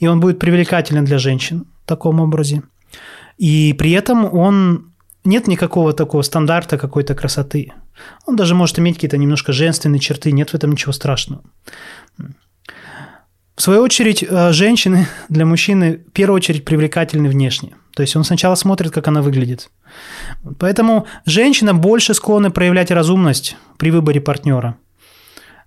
и 0.00 0.06
он 0.06 0.20
будет 0.20 0.38
привлекателен 0.38 1.04
для 1.04 1.18
женщин 1.18 1.66
в 1.84 1.88
таком 1.88 2.20
образе. 2.20 2.62
И 3.36 3.74
при 3.78 3.92
этом 3.92 4.24
он 4.34 4.92
нет 5.24 5.46
никакого 5.46 5.92
такого 5.92 6.22
стандарта 6.22 6.78
какой-то 6.78 7.14
красоты. 7.14 7.72
Он 8.26 8.36
даже 8.36 8.54
может 8.54 8.78
иметь 8.78 8.94
какие-то 8.94 9.18
немножко 9.18 9.52
женственные 9.52 10.00
черты, 10.00 10.32
нет 10.32 10.50
в 10.50 10.54
этом 10.54 10.72
ничего 10.72 10.92
страшного. 10.92 11.42
В 13.58 13.62
свою 13.62 13.82
очередь, 13.82 14.22
э, 14.22 14.52
женщины 14.52 15.08
для 15.28 15.44
мужчины 15.44 16.04
в 16.08 16.12
первую 16.12 16.36
очередь 16.36 16.64
привлекательны 16.64 17.28
внешне. 17.28 17.72
То 17.92 18.02
есть 18.02 18.14
он 18.14 18.22
сначала 18.22 18.54
смотрит, 18.54 18.92
как 18.92 19.08
она 19.08 19.20
выглядит. 19.20 19.68
Поэтому 20.60 21.06
женщина 21.26 21.74
больше 21.74 22.14
склонна 22.14 22.52
проявлять 22.52 22.92
разумность 22.92 23.56
при 23.76 23.90
выборе 23.90 24.20
партнера. 24.20 24.76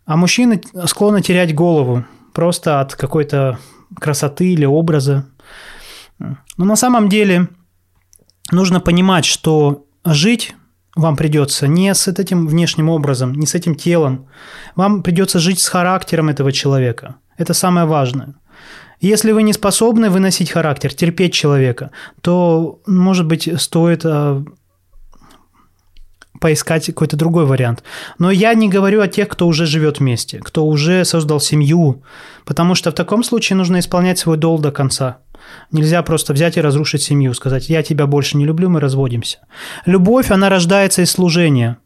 А 0.05 0.15
мужчины 0.15 0.61
склонны 0.85 1.21
терять 1.21 1.53
голову 1.53 2.05
просто 2.31 2.79
от 2.79 2.95
какой-то 2.95 3.59
красоты 3.99 4.53
или 4.53 4.63
образа. 4.63 5.25
Но 6.17 6.65
на 6.65 6.77
самом 6.77 7.09
деле 7.09 7.49
нужно 8.53 8.79
понимать, 8.79 9.25
что 9.25 9.85
жить 10.05 10.55
вам 10.95 11.17
придется 11.17 11.67
не 11.67 11.93
с 11.93 12.07
этим 12.07 12.47
внешним 12.47 12.87
образом, 12.87 13.33
не 13.33 13.45
с 13.45 13.53
этим 13.53 13.75
телом. 13.75 14.29
Вам 14.77 15.03
придется 15.03 15.39
жить 15.39 15.59
с 15.59 15.67
характером 15.67 16.29
этого 16.29 16.53
человека. 16.53 17.15
Это 17.41 17.53
самое 17.55 17.87
важное. 17.87 18.35
Если 18.99 19.31
вы 19.31 19.41
не 19.41 19.53
способны 19.53 20.11
выносить 20.11 20.51
характер, 20.51 20.93
терпеть 20.93 21.33
человека, 21.33 21.89
то, 22.21 22.79
может 22.85 23.25
быть, 23.25 23.49
стоит 23.59 24.05
а, 24.05 24.43
поискать 26.39 26.85
какой-то 26.85 27.17
другой 27.17 27.47
вариант. 27.47 27.83
Но 28.19 28.29
я 28.29 28.53
не 28.53 28.69
говорю 28.69 29.01
о 29.01 29.07
тех, 29.07 29.27
кто 29.27 29.47
уже 29.47 29.65
живет 29.65 29.99
вместе, 29.99 30.37
кто 30.37 30.67
уже 30.67 31.03
создал 31.03 31.39
семью, 31.39 32.03
потому 32.45 32.75
что 32.75 32.91
в 32.91 32.93
таком 32.93 33.23
случае 33.23 33.57
нужно 33.57 33.79
исполнять 33.79 34.19
свой 34.19 34.37
долг 34.37 34.61
до 34.61 34.71
конца. 34.71 35.17
Нельзя 35.71 36.03
просто 36.03 36.33
взять 36.33 36.57
и 36.57 36.61
разрушить 36.61 37.01
семью, 37.01 37.33
сказать, 37.33 37.69
я 37.69 37.81
тебя 37.81 38.05
больше 38.05 38.37
не 38.37 38.45
люблю, 38.45 38.69
мы 38.69 38.79
разводимся. 38.79 39.39
Любовь, 39.87 40.29
она 40.29 40.49
рождается 40.49 41.01
из 41.01 41.09
служения. 41.09 41.77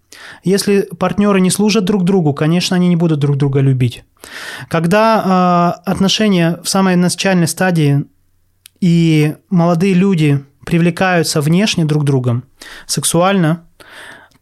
Если 0.43 0.81
партнеры 0.81 1.41
не 1.41 1.49
служат 1.49 1.85
друг 1.85 2.03
другу, 2.03 2.33
конечно, 2.33 2.75
они 2.75 2.87
не 2.87 2.95
будут 2.95 3.19
друг 3.19 3.37
друга 3.37 3.59
любить. 3.59 4.03
Когда 4.69 5.75
э, 5.85 5.89
отношения 5.89 6.59
в 6.63 6.69
самой 6.69 6.95
начальной 6.95 7.47
стадии 7.47 8.05
и 8.79 9.35
молодые 9.49 9.93
люди 9.93 10.43
привлекаются 10.65 11.41
внешне 11.41 11.85
друг 11.85 12.03
другом, 12.03 12.43
сексуально, 12.87 13.65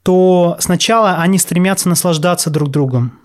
то 0.04 0.58
сначала 0.60 1.16
они 1.18 1.38
стремятся 1.38 1.90
наслаждаться 1.90 2.50
друг 2.50 2.70
другом. 2.70 3.20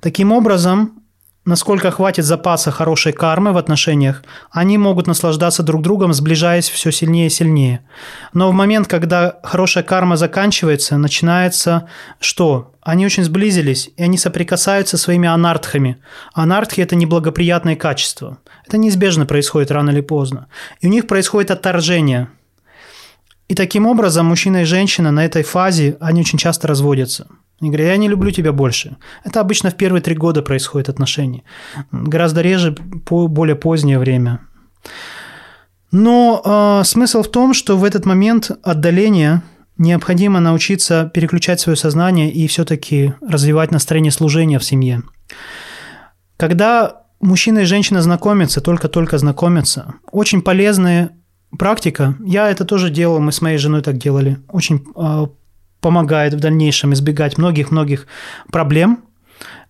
Таким 0.00 0.32
образом, 0.32 1.03
насколько 1.44 1.90
хватит 1.90 2.24
запаса 2.24 2.70
хорошей 2.70 3.12
кармы 3.12 3.52
в 3.52 3.56
отношениях, 3.56 4.22
они 4.50 4.78
могут 4.78 5.06
наслаждаться 5.06 5.62
друг 5.62 5.82
другом, 5.82 6.12
сближаясь 6.12 6.68
все 6.68 6.90
сильнее 6.90 7.26
и 7.26 7.30
сильнее. 7.30 7.84
Но 8.32 8.50
в 8.50 8.54
момент, 8.54 8.88
когда 8.88 9.38
хорошая 9.42 9.84
карма 9.84 10.16
заканчивается, 10.16 10.96
начинается 10.96 11.88
что? 12.20 12.72
Они 12.82 13.06
очень 13.06 13.24
сблизились, 13.24 13.90
и 13.96 14.02
они 14.02 14.18
соприкасаются 14.18 14.96
своими 14.96 15.28
анартхами. 15.28 15.98
Анартхи– 16.34 16.80
это 16.82 16.96
неблагоприятные 16.96 17.76
качества. 17.76 18.38
Это 18.66 18.76
неизбежно 18.76 19.26
происходит 19.26 19.70
рано 19.70 19.90
или 19.90 20.00
поздно. 20.02 20.48
И 20.80 20.86
у 20.86 20.90
них 20.90 21.06
происходит 21.06 21.50
отторжение. 21.50 22.28
И 23.48 23.54
таким 23.54 23.86
образом 23.86 24.26
мужчина 24.26 24.62
и 24.62 24.64
женщина 24.64 25.10
на 25.10 25.24
этой 25.24 25.42
фазе, 25.42 25.96
они 26.00 26.20
очень 26.20 26.38
часто 26.38 26.68
разводятся– 26.68 27.26
они 27.60 27.70
говорят, 27.70 27.88
я 27.88 27.96
не 27.96 28.08
люблю 28.08 28.30
тебя 28.30 28.52
больше. 28.52 28.96
Это 29.24 29.40
обычно 29.40 29.70
в 29.70 29.76
первые 29.76 30.02
три 30.02 30.14
года 30.14 30.42
происходит 30.42 30.88
отношения. 30.88 31.44
Гораздо 31.92 32.42
реже, 32.42 32.72
по 33.06 33.28
более 33.28 33.56
позднее 33.56 33.98
время. 33.98 34.40
Но 35.90 36.42
э, 36.44 36.84
смысл 36.84 37.22
в 37.22 37.30
том, 37.30 37.54
что 37.54 37.76
в 37.76 37.84
этот 37.84 38.04
момент 38.04 38.50
отдаления 38.62 39.42
необходимо 39.78 40.40
научиться 40.40 41.10
переключать 41.14 41.60
свое 41.60 41.76
сознание 41.76 42.32
и 42.32 42.46
все-таки 42.48 43.14
развивать 43.20 43.70
настроение 43.70 44.12
служения 44.12 44.58
в 44.58 44.64
семье. 44.64 45.02
Когда 46.36 47.02
мужчина 47.20 47.60
и 47.60 47.64
женщина 47.64 48.02
знакомятся, 48.02 48.60
только-только 48.60 49.18
знакомятся, 49.18 49.94
очень 50.10 50.42
полезная 50.42 51.10
практика. 51.56 52.16
Я 52.24 52.50
это 52.50 52.64
тоже 52.64 52.90
делал, 52.90 53.20
мы 53.20 53.32
с 53.32 53.40
моей 53.40 53.58
женой 53.58 53.82
так 53.82 53.96
делали. 53.96 54.38
Очень 54.48 54.84
э, 54.96 55.26
помогает 55.84 56.32
в 56.32 56.40
дальнейшем 56.40 56.94
избегать 56.94 57.36
многих-многих 57.36 58.06
проблем, 58.50 59.04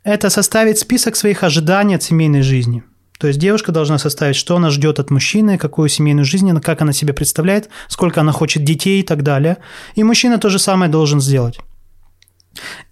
это 0.05 0.31
составить 0.31 0.79
список 0.79 1.17
своих 1.17 1.43
ожиданий 1.43 1.97
от 1.97 2.05
семейной 2.05 2.43
жизни. 2.43 2.85
То 3.19 3.27
есть 3.27 3.41
девушка 3.41 3.73
должна 3.73 3.99
составить, 3.99 4.37
что 4.37 4.55
она 4.55 4.71
ждет 4.71 5.01
от 5.01 5.11
мужчины, 5.11 5.59
какую 5.59 5.89
семейную 5.89 6.25
жизнь, 6.25 6.57
как 6.61 6.83
она 6.83 6.93
себе 6.93 7.15
представляет, 7.15 7.69
сколько 7.89 8.21
она 8.21 8.31
хочет 8.31 8.63
детей 8.63 9.01
и 9.01 9.03
так 9.03 9.25
далее. 9.25 9.57
И 9.97 10.05
мужчина 10.05 10.39
то 10.39 10.51
же 10.51 10.61
самое 10.61 10.89
должен 10.89 11.21
сделать. 11.21 11.59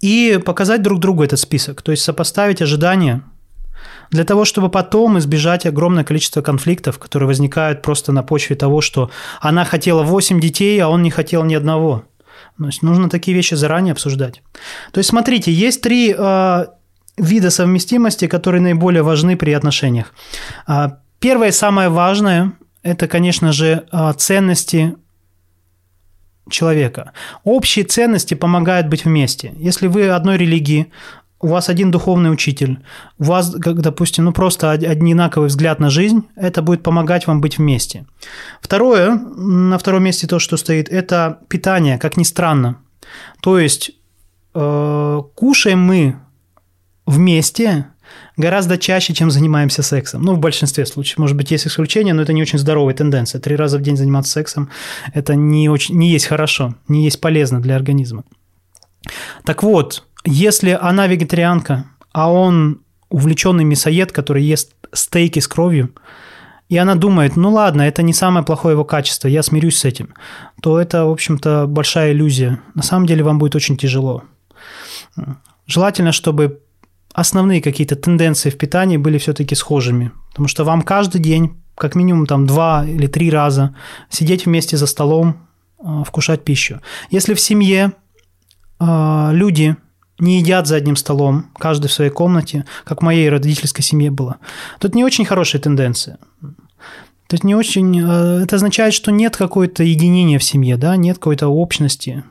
И 0.01 0.37
показать 0.45 0.81
друг 0.81 0.99
другу 0.99 1.23
этот 1.23 1.39
список, 1.39 1.81
то 1.81 1.91
есть 1.91 2.03
сопоставить 2.03 2.61
ожидания 2.61 3.21
для 4.11 4.25
того, 4.25 4.43
чтобы 4.43 4.67
потом 4.67 5.17
избежать 5.17 5.65
огромное 5.65 6.03
количество 6.03 6.41
конфликтов, 6.41 6.99
которые 6.99 7.27
возникают 7.27 7.81
просто 7.81 8.11
на 8.11 8.21
почве 8.21 8.57
того, 8.57 8.81
что 8.81 9.09
она 9.39 9.63
хотела 9.63 10.03
8 10.03 10.41
детей, 10.41 10.77
а 10.81 10.89
он 10.89 11.03
не 11.03 11.09
хотел 11.09 11.45
ни 11.45 11.55
одного. 11.55 12.03
То 12.57 12.65
есть 12.65 12.83
нужно 12.83 13.09
такие 13.09 13.35
вещи 13.35 13.55
заранее 13.55 13.93
обсуждать. 13.93 14.41
То 14.91 14.99
есть 14.99 15.09
смотрите, 15.09 15.51
есть 15.51 15.81
три 15.81 16.13
э, 16.17 16.65
вида 17.17 17.49
совместимости, 17.49 18.27
которые 18.27 18.61
наиболее 18.61 19.03
важны 19.03 19.35
при 19.35 19.51
отношениях. 19.51 20.13
А, 20.67 20.99
первое 21.19 21.49
и 21.49 21.51
самое 21.51 21.89
важное– 21.89 22.53
это, 22.83 23.07
конечно 23.07 23.51
же, 23.51 23.85
э, 23.91 24.13
ценности 24.17 24.95
человека. 26.49 27.13
Общие 27.43 27.85
ценности 27.85 28.33
помогают 28.33 28.87
быть 28.87 29.05
вместе. 29.05 29.53
Если 29.57 29.87
вы 29.87 30.09
одной 30.09 30.37
религии, 30.37 30.91
у 31.43 31.47
вас 31.47 31.69
один 31.69 31.91
духовный 31.91 32.31
учитель, 32.31 32.79
у 33.19 33.25
вас, 33.25 33.55
как, 33.61 33.81
допустим, 33.81 34.25
ну 34.25 34.31
просто 34.31 34.71
одинаковый 34.71 35.49
взгляд 35.49 35.79
на 35.79 35.89
жизнь, 35.89 36.23
это 36.35 36.61
будет 36.61 36.83
помогать 36.83 37.27
вам 37.27 37.41
быть 37.41 37.57
вместе. 37.57 38.05
Второе, 38.61 39.15
на 39.15 39.77
втором 39.77 40.03
месте 40.03 40.27
то, 40.27 40.39
что 40.39 40.57
стоит, 40.57 40.89
это 40.89 41.39
питание, 41.49 41.97
как 41.97 42.17
ни 42.17 42.23
странно. 42.23 42.77
То 43.41 43.59
есть 43.59 43.91
э, 44.55 45.21
кушаем 45.35 45.79
мы 45.79 46.15
вместе 47.05 47.87
гораздо 48.37 48.77
чаще, 48.77 49.13
чем 49.13 49.31
занимаемся 49.31 49.83
сексом. 49.83 50.21
Ну, 50.21 50.35
в 50.35 50.39
большинстве 50.39 50.85
случаев. 50.85 51.17
Может 51.17 51.35
быть, 51.35 51.51
есть 51.51 51.67
исключения, 51.67 52.13
но 52.13 52.21
это 52.21 52.33
не 52.33 52.41
очень 52.41 52.59
здоровая 52.59 52.93
тенденция. 52.93 53.41
Три 53.41 53.55
раза 53.55 53.77
в 53.77 53.81
день 53.81 53.97
заниматься 53.97 54.31
сексом– 54.31 54.69
это 55.13 55.35
не, 55.35 55.69
очень, 55.69 55.97
не 55.97 56.09
есть 56.09 56.25
хорошо, 56.25 56.75
не 56.87 57.03
есть 57.03 57.19
полезно 57.21 57.61
для 57.61 57.75
организма. 57.75 58.23
Так 59.45 59.63
вот, 59.63 60.03
если 60.25 60.77
она 60.79 61.07
вегетарианка, 61.07 61.85
а 62.11 62.31
он 62.31 62.81
увлеченный 63.09 63.63
мясоед, 63.63 64.11
который 64.11 64.43
ест 64.43 64.73
стейки 64.91 65.39
с 65.39 65.47
кровью, 65.47 65.93
и 66.69 66.77
она 66.77 66.95
думает, 66.95 67.35
ну 67.35 67.51
ладно, 67.51 67.83
это 67.83 68.01
не 68.01 68.13
самое 68.13 68.45
плохое 68.45 68.73
его 68.73 68.85
качество, 68.85 69.27
я 69.27 69.43
смирюсь 69.43 69.77
с 69.77 69.85
этим, 69.85 70.13
то 70.61 70.79
это, 70.79 71.05
в 71.05 71.11
общем-то, 71.11 71.67
большая 71.67 72.13
иллюзия. 72.13 72.59
На 72.73 72.81
самом 72.83 73.05
деле 73.05 73.23
вам 73.23 73.37
будет 73.37 73.55
очень 73.55 73.77
тяжело. 73.77 74.23
Желательно, 75.67 76.11
чтобы 76.11 76.61
основные 77.13 77.61
какие-то 77.61 77.95
тенденции 77.95 78.49
в 78.49 78.57
питании 78.57 78.97
были 78.97 79.17
все-таки 79.17 79.55
схожими, 79.55 80.11
потому 80.29 80.47
что 80.47 80.63
вам 80.63 80.81
каждый 80.81 81.21
день, 81.21 81.61
как 81.75 81.95
минимум 81.95 82.25
там 82.25 82.47
два 82.47 82.85
или 82.85 83.07
три 83.07 83.29
раза, 83.29 83.75
сидеть 84.09 84.45
вместе 84.45 84.77
за 84.77 84.87
столом, 84.87 85.47
э, 85.79 86.03
вкушать 86.05 86.43
пищу. 86.43 86.81
Если 87.11 87.33
в 87.33 87.39
семье 87.39 87.93
люди 89.31 89.75
не 90.19 90.39
едят 90.39 90.67
за 90.67 90.75
одним 90.75 90.95
столом, 90.95 91.47
каждый 91.57 91.87
в 91.87 91.93
своей 91.93 92.11
комнате, 92.11 92.65
как 92.85 93.01
в 93.01 93.05
моей 93.05 93.29
родительской 93.29 93.83
семье 93.83 94.11
было. 94.11 94.37
Тут 94.79 94.95
не 94.95 95.03
очень 95.03 95.25
хорошая 95.25 95.61
тенденция. 95.61 96.17
То 96.41 97.35
есть 97.35 97.43
не 97.43 97.55
очень... 97.55 97.99
Э, 97.99 98.43
это 98.43 98.57
означает, 98.57 98.93
что 98.93 99.11
нет 99.11 99.35
какой-то 99.35 99.83
единения 99.83 100.37
в 100.37 100.43
семье, 100.43 100.77
да, 100.77 100.95
нет 100.97 101.17
какой-то 101.17 101.47
общности. 101.47 102.23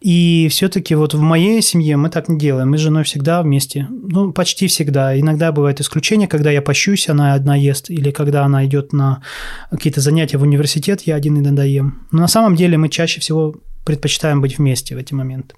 И 0.00 0.48
все-таки 0.50 0.94
вот 0.94 1.14
в 1.14 1.20
моей 1.20 1.60
семье 1.60 1.96
мы 1.96 2.08
так 2.08 2.28
не 2.28 2.38
делаем. 2.38 2.70
Мы 2.70 2.78
с 2.78 2.80
женой 2.80 3.04
всегда 3.04 3.42
вместе. 3.42 3.86
Ну, 3.90 4.32
почти 4.32 4.68
всегда. 4.68 5.18
Иногда 5.18 5.50
бывает 5.50 5.80
исключение, 5.80 6.28
когда 6.28 6.50
я 6.50 6.62
пощусь, 6.62 7.08
она 7.08 7.34
одна 7.34 7.56
ест, 7.56 7.90
или 7.90 8.10
когда 8.12 8.44
она 8.44 8.64
идет 8.64 8.92
на 8.92 9.22
какие-то 9.70 10.00
занятия 10.00 10.38
в 10.38 10.42
университет, 10.42 11.02
я 11.02 11.16
один 11.16 11.38
иногда 11.38 11.64
ем. 11.64 12.06
Но 12.12 12.20
на 12.20 12.28
самом 12.28 12.54
деле 12.54 12.78
мы 12.78 12.88
чаще 12.88 13.20
всего 13.20 13.56
предпочитаем 13.84 14.40
быть 14.40 14.58
вместе 14.58 14.94
в 14.94 14.98
эти 14.98 15.14
моменты. 15.14 15.54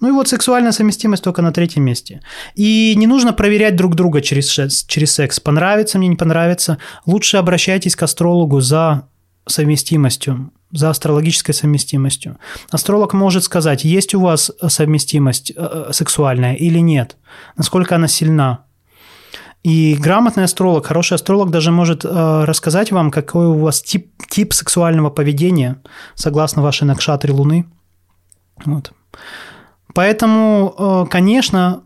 Ну 0.00 0.08
и 0.08 0.12
вот 0.12 0.28
сексуальная 0.28 0.72
совместимость 0.72 1.24
только 1.24 1.42
на 1.42 1.52
третьем 1.52 1.84
месте. 1.84 2.20
И 2.54 2.94
не 2.96 3.06
нужно 3.06 3.32
проверять 3.32 3.76
друг 3.76 3.94
друга 3.94 4.20
через, 4.20 4.84
через 4.86 5.12
секс. 5.12 5.40
Понравится 5.40 5.98
мне, 5.98 6.08
не 6.08 6.16
понравится. 6.16 6.78
Лучше 7.06 7.38
обращайтесь 7.38 7.96
к 7.96 8.02
астрологу 8.02 8.60
за 8.60 9.08
совместимостью, 9.46 10.52
за 10.70 10.90
астрологической 10.90 11.54
совместимостью. 11.54 12.38
Астролог 12.70 13.12
может 13.12 13.44
сказать, 13.44 13.84
есть 13.84 14.14
у 14.14 14.20
вас 14.20 14.50
совместимость 14.68 15.52
э, 15.54 15.90
сексуальная 15.92 16.54
или 16.54 16.78
нет, 16.78 17.16
насколько 17.56 17.96
она 17.96 18.08
сильна. 18.08 18.64
И 19.64 19.96
грамотный 19.96 20.44
астролог, 20.44 20.84
хороший 20.86 21.14
астролог 21.14 21.50
даже 21.50 21.72
может 21.72 22.04
э, 22.04 22.44
рассказать 22.44 22.92
вам, 22.92 23.10
какой 23.10 23.46
у 23.46 23.58
вас 23.58 23.80
тип, 23.80 24.12
тип 24.28 24.52
сексуального 24.52 25.08
поведения, 25.08 25.80
согласно 26.14 26.60
вашей 26.60 26.84
накшатре 26.84 27.32
Луны. 27.32 27.64
Вот. 28.66 28.92
Поэтому, 29.94 30.74
э, 30.78 31.10
конечно, 31.10 31.82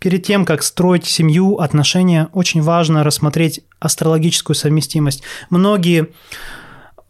перед 0.00 0.24
тем, 0.24 0.44
как 0.44 0.62
строить 0.62 1.04
семью, 1.04 1.56
отношения, 1.56 2.28
очень 2.32 2.62
важно 2.62 3.02
рассмотреть 3.02 3.64
астрологическую 3.80 4.54
совместимость. 4.54 5.24
Многие 5.50 6.02
э, 6.02 6.06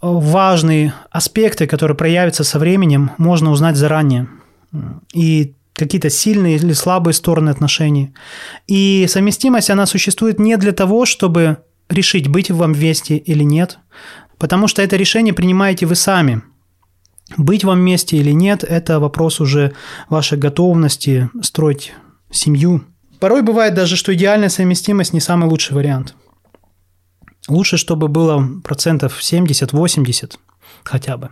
важные 0.01 0.95
аспекты, 1.11 1.67
которые 1.67 1.99
проявятся 1.99 2.45
со 2.45 2.59
временем, 2.59 3.11
можно 3.19 3.51
узнать 3.51 3.77
заранее. 3.77 4.27
И 5.13 5.55
какие-то 5.75 6.11
сильные 6.11 6.57
или 6.57 6.73
слабые 6.73 7.15
стороны 7.15 7.51
отношений. 7.51 8.15
И 8.67 9.07
совместимость, 9.09 9.71
она 9.71 9.87
существует 9.87 10.39
не 10.39 10.57
для 10.57 10.73
того, 10.73 11.07
чтобы 11.07 11.59
решить, 11.89 12.29
быть 12.29 12.51
вам 12.51 12.73
вместе 12.73 13.17
или 13.17 13.43
нет, 13.43 13.79
потому 14.39 14.69
что 14.69 14.83
это 14.83 14.97
решение 14.97 15.35
принимаете 15.35 15.87
вы 15.87 15.95
сами. 15.95 16.43
Быть 17.37 17.65
вам 17.65 17.81
вместе 17.81 18.17
или 18.17 18.33
нет– 18.33 18.63
это 18.69 19.01
вопрос 19.01 19.41
уже 19.41 19.73
вашей 20.09 20.37
готовности 20.39 21.31
строить 21.43 21.95
семью. 22.31 22.85
Порой 23.21 23.43
бывает 23.43 23.75
даже, 23.75 23.97
что 23.97 24.13
идеальная 24.15 24.49
совместимость 24.49 25.13
не 25.13 25.21
самый 25.21 25.49
лучший 25.49 25.75
вариант. 25.75 26.15
Лучше, 27.49 27.77
чтобы 27.77 28.09
было 28.09 28.47
процентов 28.63 29.19
70-80 29.21 30.35
хотя 30.85 31.17
бы. 31.17 31.31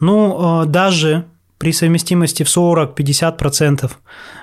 Ну, 0.00 0.62
э, 0.62 0.66
даже 0.66 1.26
при 1.64 1.72
совместимости 1.72 2.42
в 2.42 2.46
40-50% 2.46 3.90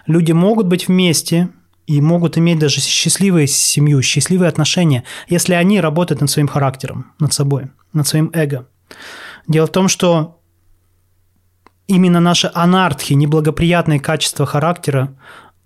люди 0.07 0.31
могут 0.31 0.65
быть 0.65 0.87
вместе 0.87 1.49
и 1.85 2.01
могут 2.01 2.39
иметь 2.39 2.57
даже 2.57 2.81
счастливую 2.81 3.45
семью, 3.45 4.01
счастливые 4.01 4.49
отношения, 4.49 5.03
если 5.29 5.53
они 5.53 5.79
работают 5.81 6.21
над 6.21 6.31
своим 6.31 6.47
характером, 6.47 7.11
над 7.19 7.31
собой, 7.31 7.67
над 7.93 8.07
своим 8.07 8.31
эго. 8.33 8.67
Дело 9.47 9.67
в 9.67 9.71
том, 9.71 9.87
что 9.87 10.39
именно 11.85 12.19
наши 12.19 12.49
анархи, 12.55 13.13
неблагоприятные 13.13 13.99
качества 13.99 14.47
характера 14.47 15.15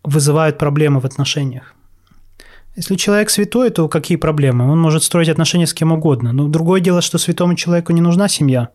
вызывают 0.03 0.57
проблемы 0.57 0.99
в 0.99 1.05
отношениях. 1.05 1.73
Если 2.75 2.95
человек 2.95 3.29
святой, 3.29 3.69
то 3.69 3.87
какие 3.87 4.17
проблемы? 4.17 4.69
Он 4.69 4.77
может 4.77 5.03
строить 5.03 5.29
отношения 5.29 5.67
с 5.67 5.73
кем 5.73 5.93
угодно. 5.93 6.33
Но 6.33 6.49
другое 6.49 6.81
дело, 6.81 7.01
что 7.01 7.17
святому 7.17 7.55
человеку 7.55 7.93
не 7.93 8.01
нужна 8.01 8.27
семья. 8.27 8.71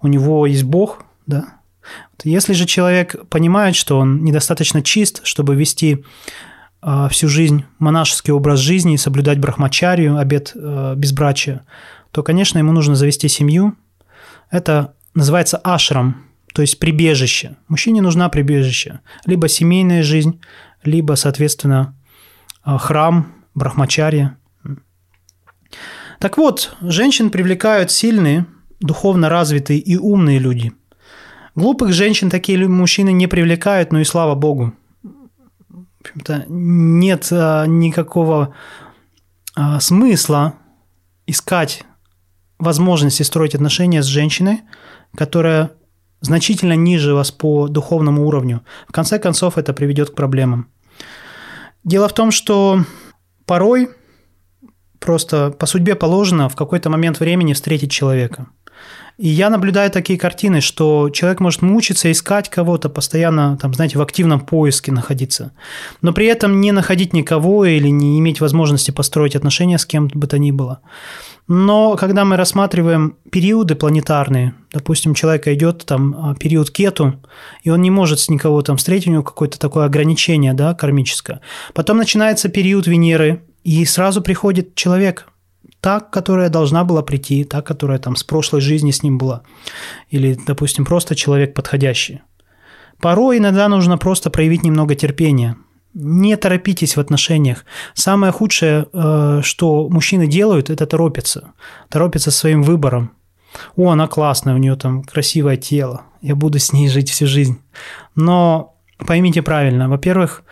У 0.00 0.06
него 0.06 0.46
есть 0.46 0.64
Бог, 0.64 1.04
да. 1.26 1.56
Если 2.24 2.52
же 2.52 2.66
человек 2.66 3.28
понимает, 3.28 3.76
что 3.76 3.98
он 3.98 4.24
недостаточно 4.24 4.82
чист, 4.82 5.20
чтобы 5.24 5.54
вести 5.54 6.04
а, 6.80 7.08
всю 7.08 7.28
жизнь 7.28 7.64
монашеский 7.78 8.32
образ 8.32 8.60
жизни 8.60 8.94
и 8.94 8.98
соблюдать 8.98 9.38
брахмачарию, 9.38 10.18
обет 10.18 10.52
а, 10.54 10.94
безбрачия, 10.94 11.66
то, 12.10 12.22
конечно, 12.22 12.58
ему 12.58 12.72
нужно 12.72 12.94
завести 12.94 13.28
семью. 13.28 13.76
Это 14.50 14.94
называется 15.14 15.58
ашрам, 15.58 16.24
то 16.54 16.62
есть 16.62 16.78
прибежище. 16.78 17.56
Мужчине 17.68 18.02
нужна 18.02 18.28
прибежище. 18.28 19.00
Либо 19.24 19.48
семейная 19.48 20.02
жизнь, 20.02 20.40
либо, 20.84 21.14
соответственно, 21.14 21.94
а, 22.62 22.78
храм, 22.78 23.32
брахмачарья. 23.54 24.38
Так 26.18 26.38
вот, 26.38 26.76
женщин 26.80 27.30
привлекают 27.30 27.90
сильные, 27.90 28.46
духовно 28.80 29.28
развитые 29.28 29.78
и 29.78 29.96
умные 29.96 30.38
люди. 30.38 30.72
Глупых 31.56 31.94
женщин 31.94 32.28
такие 32.28 32.68
мужчины 32.68 33.12
не 33.12 33.26
привлекают, 33.26 33.90
но 33.90 34.00
и 34.00 34.04
слава 34.04 34.34
богу. 34.34 34.74
Нет 36.48 37.28
а, 37.32 37.64
никакого 37.66 38.54
а, 39.56 39.80
смысла 39.80 40.54
искать 41.26 41.82
возможности 42.58 43.22
строить 43.22 43.54
отношения 43.54 44.02
с 44.02 44.06
женщиной, 44.06 44.60
которая 45.16 45.72
значительно 46.20 46.74
ниже 46.74 47.14
вас 47.14 47.32
по 47.32 47.68
духовному 47.68 48.26
уровню. 48.26 48.62
В 48.86 48.92
конце 48.92 49.18
концов, 49.18 49.56
это 49.56 49.72
приведет 49.72 50.10
к 50.10 50.14
проблемам. 50.14 50.68
Дело 51.84 52.08
в 52.08 52.14
том, 52.14 52.32
что 52.32 52.84
порой 53.46 53.88
просто 54.98 55.50
по 55.52 55.64
судьбе 55.64 55.94
положено 55.94 56.50
в 56.50 56.56
какой-то 56.56 56.90
момент 56.90 57.18
времени 57.18 57.54
встретить 57.54 57.90
человека. 57.90 58.48
И 59.18 59.28
я 59.28 59.48
наблюдаю 59.48 59.90
такие 59.90 60.18
картины, 60.18 60.60
что 60.60 61.08
человек 61.08 61.40
может 61.40 61.62
мучиться, 61.62 62.12
искать 62.12 62.50
кого-то, 62.50 62.90
постоянно, 62.90 63.56
там, 63.56 63.72
знаете, 63.72 63.98
в 63.98 64.02
активном 64.02 64.40
поиске 64.40 64.92
находиться, 64.92 65.52
но 66.02 66.12
при 66.12 66.26
этом 66.26 66.60
не 66.60 66.70
находить 66.70 67.14
никого 67.14 67.64
или 67.64 67.88
не 67.88 68.18
иметь 68.18 68.42
возможности 68.42 68.90
построить 68.90 69.34
отношения 69.34 69.78
с 69.78 69.86
кем 69.86 70.08
бы 70.08 70.26
то 70.26 70.38
ни 70.38 70.50
было. 70.50 70.80
Но 71.48 71.96
когда 71.96 72.24
мы 72.24 72.36
рассматриваем 72.36 73.16
периоды 73.30 73.74
планетарные, 73.74 74.54
допустим, 74.72 75.14
человека 75.14 75.54
идет 75.54 75.86
там 75.86 76.14
а, 76.18 76.34
период 76.34 76.70
кету, 76.70 77.22
и 77.62 77.70
он 77.70 77.80
не 77.80 77.90
может 77.90 78.18
с 78.18 78.28
никого 78.28 78.60
там 78.62 78.76
встретить, 78.76 79.08
у 79.08 79.12
него 79.12 79.22
какое-то 79.22 79.58
такое 79.58 79.86
ограничение, 79.86 80.54
да, 80.54 80.74
кармическое. 80.74 81.40
Потом 81.72 81.98
начинается 81.98 82.48
период 82.48 82.86
Венеры, 82.86 83.42
и 83.62 83.84
сразу 83.84 84.22
приходит 84.22 84.74
человек, 84.74 85.28
та, 85.86 86.00
которая 86.00 86.48
должна 86.48 86.84
была 86.84 87.02
прийти, 87.02 87.44
та, 87.44 87.62
которая 87.62 87.98
там 87.98 88.16
с 88.16 88.24
прошлой 88.24 88.60
жизни 88.60 88.90
с 88.90 89.04
ним 89.04 89.18
была. 89.18 89.42
Или, 90.10 90.36
допустим, 90.46 90.84
просто 90.84 91.14
человек 91.14 91.54
подходящий. 91.54 92.22
Порой 93.00 93.38
иногда 93.38 93.68
нужно 93.68 93.96
просто 93.98 94.30
проявить 94.30 94.64
немного 94.64 94.94
терпения– 94.96 95.56
не 95.98 96.36
торопитесь 96.36 96.96
в 96.96 97.00
отношениях. 97.00 97.64
Самое 97.94 98.32
худшее, 98.32 98.86
э, 98.92 99.40
что 99.42 99.88
мужчины 99.88 100.26
делают, 100.26 100.70
это 100.70 100.86
торопятся. 100.86 101.52
Торопятся 101.88 102.30
своим 102.30 102.62
выбором. 102.62 103.10
О, 103.76 103.90
она 103.90 104.06
классная, 104.06 104.54
у 104.54 104.58
нее 104.58 104.74
там 104.76 105.02
красивое 105.02 105.56
тело. 105.56 106.02
Я 106.20 106.34
буду 106.34 106.58
с 106.58 106.72
ней 106.72 106.88
жить 106.88 107.08
всю 107.10 107.26
жизнь. 107.26 107.56
Но 108.16 108.74
поймите 109.06 109.40
правильно. 109.40 109.88
Во-первых, 109.88 110.42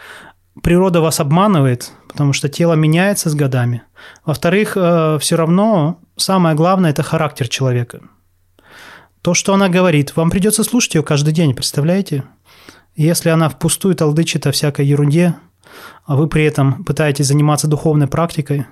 природа 0.63 1.01
вас 1.01 1.21
обманывает, 1.21 1.93
потому 2.15 2.33
что 2.33 2.49
тело 2.49 2.75
меняется 2.75 3.29
с 3.29 3.35
годами. 3.35 3.83
Во-вторых, 4.25 4.75
э, 4.77 5.19
все 5.21 5.35
равно 5.35 5.99
самое 6.17 6.55
главное– 6.55 6.91
это 6.93 7.03
характер 7.03 7.49
человека. 7.49 8.03
То, 9.21 9.35
что 9.35 9.53
она 9.53 9.69
говорит, 9.69 10.15
вам 10.15 10.31
придется 10.31 10.63
слушать 10.63 10.95
ее 10.95 11.03
каждый 11.03 11.35
день, 11.35 11.55
представляете? 11.55 12.23
Если 12.95 13.31
она 13.31 13.49
впустую 13.49 13.97
толдычит 13.97 14.47
о 14.47 14.53
всякой 14.53 14.87
ерунде, 14.87 15.35
а 16.05 16.15
вы 16.15 16.29
при 16.29 16.45
этом 16.45 16.85
пытаетесь 16.85 17.27
заниматься 17.27 17.67
духовной 17.67 18.07
практикой, 18.07 18.67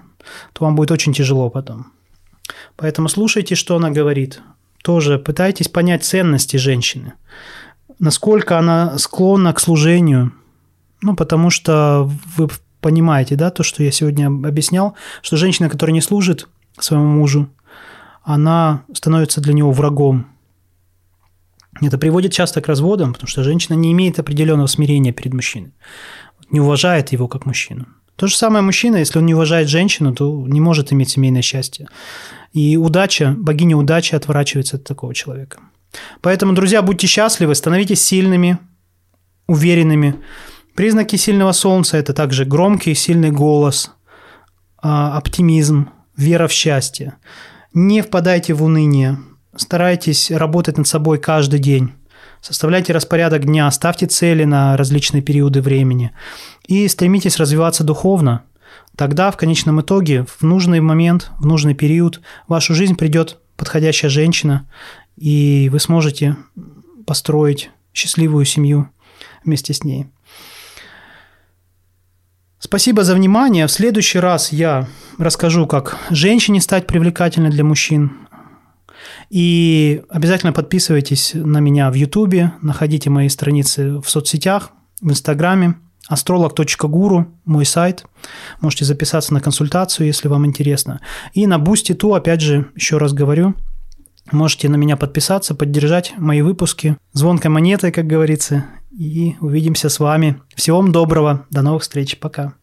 то 0.53 0.65
вам 0.65 0.77
будет 0.77 0.93
очень 0.93 1.13
тяжело 1.13 1.51
потом. 1.51 1.87
Поэтому 2.77 3.09
слушайте, 3.09 3.57
что 3.57 3.75
она 3.75 3.91
говорит. 3.91 4.41
Тоже 4.85 5.19
пытайтесь 5.19 5.67
понять 5.67 6.05
ценности 6.05 6.59
женщины. 6.59 7.15
Насколько 7.99 8.57
она 8.57 8.99
склонна 8.99 9.53
к 9.53 9.59
служению. 9.59 10.33
Ну, 11.01 11.17
потому 11.17 11.51
что 11.51 12.09
вы 12.37 12.49
понимаете, 12.83 13.37
да, 13.37 13.51
то, 13.51 13.63
что 13.63 13.83
я 13.83 13.91
сегодня 13.91 14.27
объяснял, 14.27 14.95
что 15.23 15.39
женщина, 15.39 15.71
которая 15.71 15.95
не 15.95 16.03
служит 16.03 16.49
своему 16.79 17.07
мужу, 17.07 17.49
она 18.23 18.85
становится 18.93 19.41
для 19.41 19.55
него 19.55 19.73
врагом. 19.73 20.27
Это 21.81 21.97
приводит 21.97 22.33
часто 22.33 22.61
к 22.61 22.69
разводам, 22.69 23.15
потому 23.15 23.29
что 23.29 23.43
женщина 23.43 23.75
не 23.75 23.93
имеет 23.93 24.19
определенного 24.19 24.67
смирения 24.67 25.13
перед 25.13 25.33
мужчиной, 25.33 25.73
не 26.51 26.61
уважает 26.61 27.13
его 27.13 27.29
как 27.29 27.47
мужчину. 27.47 27.87
То 28.17 28.27
же 28.27 28.37
самое 28.37 28.63
мужчина, 28.63 28.97
если 28.97 29.19
он 29.19 29.27
не 29.27 29.35
уважает 29.35 29.69
женщину, 29.69 30.15
то 30.15 30.47
не 30.47 30.61
может 30.61 30.93
иметь 30.93 31.11
семейное 31.11 31.43
счастье. 31.43 31.89
И 32.53 32.77
удача, 32.77 33.35
богиня 33.39 33.77
удачи 33.77 34.15
отворачивается 34.15 34.77
от 34.77 34.85
такого 34.85 35.15
человека. 35.15 35.61
Поэтому, 36.21 36.53
друзья, 36.53 36.83
будьте 36.83 37.07
счастливы, 37.07 37.55
становитесь 37.55 38.03
сильными, 38.05 38.59
уверенными. 39.47 40.15
Признаки 40.75 41.17
сильного 41.17 41.53
солнца– 41.53 41.97
это 41.99 42.15
также 42.15 42.45
громкий 42.45 42.95
сильный 42.95 43.31
голос, 43.31 43.93
а, 44.79 45.17
оптимизм, 45.17 45.91
вера 46.17 46.49
в 46.49 46.53
счастье. 46.53 47.15
Не 47.75 48.03
впадайте 48.03 48.55
в 48.55 48.63
уныние, 48.63 49.19
Старайтесь 49.55 50.31
работать 50.31 50.79
над 50.79 50.89
собой 50.89 51.19
каждый 51.19 51.59
день. 51.59 51.93
Составляйте 52.41 52.93
распорядок 52.93 53.45
дня, 53.45 53.71
ставьте 53.71 54.07
цели 54.07 54.45
на 54.45 54.77
различные 54.77 55.23
периоды 55.23 55.61
времени 55.61 56.11
и 56.67 56.89
стремитесь 56.89 57.37
развиваться 57.37 57.85
духовно. 57.85 58.45
Тогда 58.97 59.31
в 59.31 59.37
конечном 59.37 59.81
итоге, 59.81 60.25
в 60.25 60.43
нужный 60.43 60.81
момент, 60.81 61.31
в 61.39 61.47
нужный 61.47 61.75
период, 61.75 62.21
в 62.47 62.51
вашу 62.51 62.75
жизнь 62.75 62.97
придет 62.97 63.39
подходящая 63.57 64.11
женщина, 64.11 64.67
и 65.17 65.69
вы 65.71 65.79
сможете 65.79 66.37
построить 67.07 67.71
счастливую 67.93 68.47
семью 68.47 68.89
вместе 69.45 69.75
с 69.75 69.85
ней. 69.85 70.07
Спасибо 72.65 73.03
за 73.03 73.17
внимание. 73.17 73.67
В 73.67 73.73
следующий 73.73 74.21
раз 74.21 74.53
я 74.53 74.87
расскажу, 75.19 75.67
как 75.67 75.99
женщине 76.11 76.61
стать 76.61 76.87
привлекательной 76.87 77.51
для 77.51 77.65
мужчин, 77.65 78.13
и 79.31 80.03
обязательно 80.09 80.53
подписывайтесь 80.53 81.33
на 81.35 81.59
меня 81.59 81.91
в 81.91 81.95
Ютубе, 81.95 82.53
находите 82.63 83.11
мои 83.11 83.29
страницы 83.29 83.99
в 83.99 84.09
соцсетях, 84.09 84.71
в 85.01 85.11
Инстаграме, 85.11 85.75
astrolog.guru, 86.09 87.27
мой 87.45 87.67
сайт. 87.67 88.05
Можете 88.61 88.85
записаться 88.85 89.35
на 89.35 89.41
консультацию, 89.41 90.07
если 90.07 90.29
вам 90.29 90.47
интересно. 90.47 91.01
И 91.35 91.49
на 91.49 91.59
Boosty 91.59 91.95
ту, 91.95 92.15
опять 92.15 92.43
же, 92.43 92.71
еще 92.77 92.99
раз 92.99 93.13
говорю, 93.13 93.55
можете 94.31 94.69
на 94.69 94.77
меня 94.77 94.97
подписаться, 94.97 95.57
поддержать 95.57 96.15
мои 96.17 96.43
выпуски 96.43 96.97
звонкой 97.13 97.51
монетой, 97.51 97.91
как 97.91 98.07
говорится. 98.07 98.67
И 98.93 99.37
увидимся 99.41 99.89
с 99.89 99.99
вами. 100.01 100.41
Всего 100.55 100.77
вам 100.79 100.93
доброго. 100.93 101.47
До 101.51 101.63
новых 101.63 101.83
встреч. 101.83 102.19
Пока. 102.19 102.55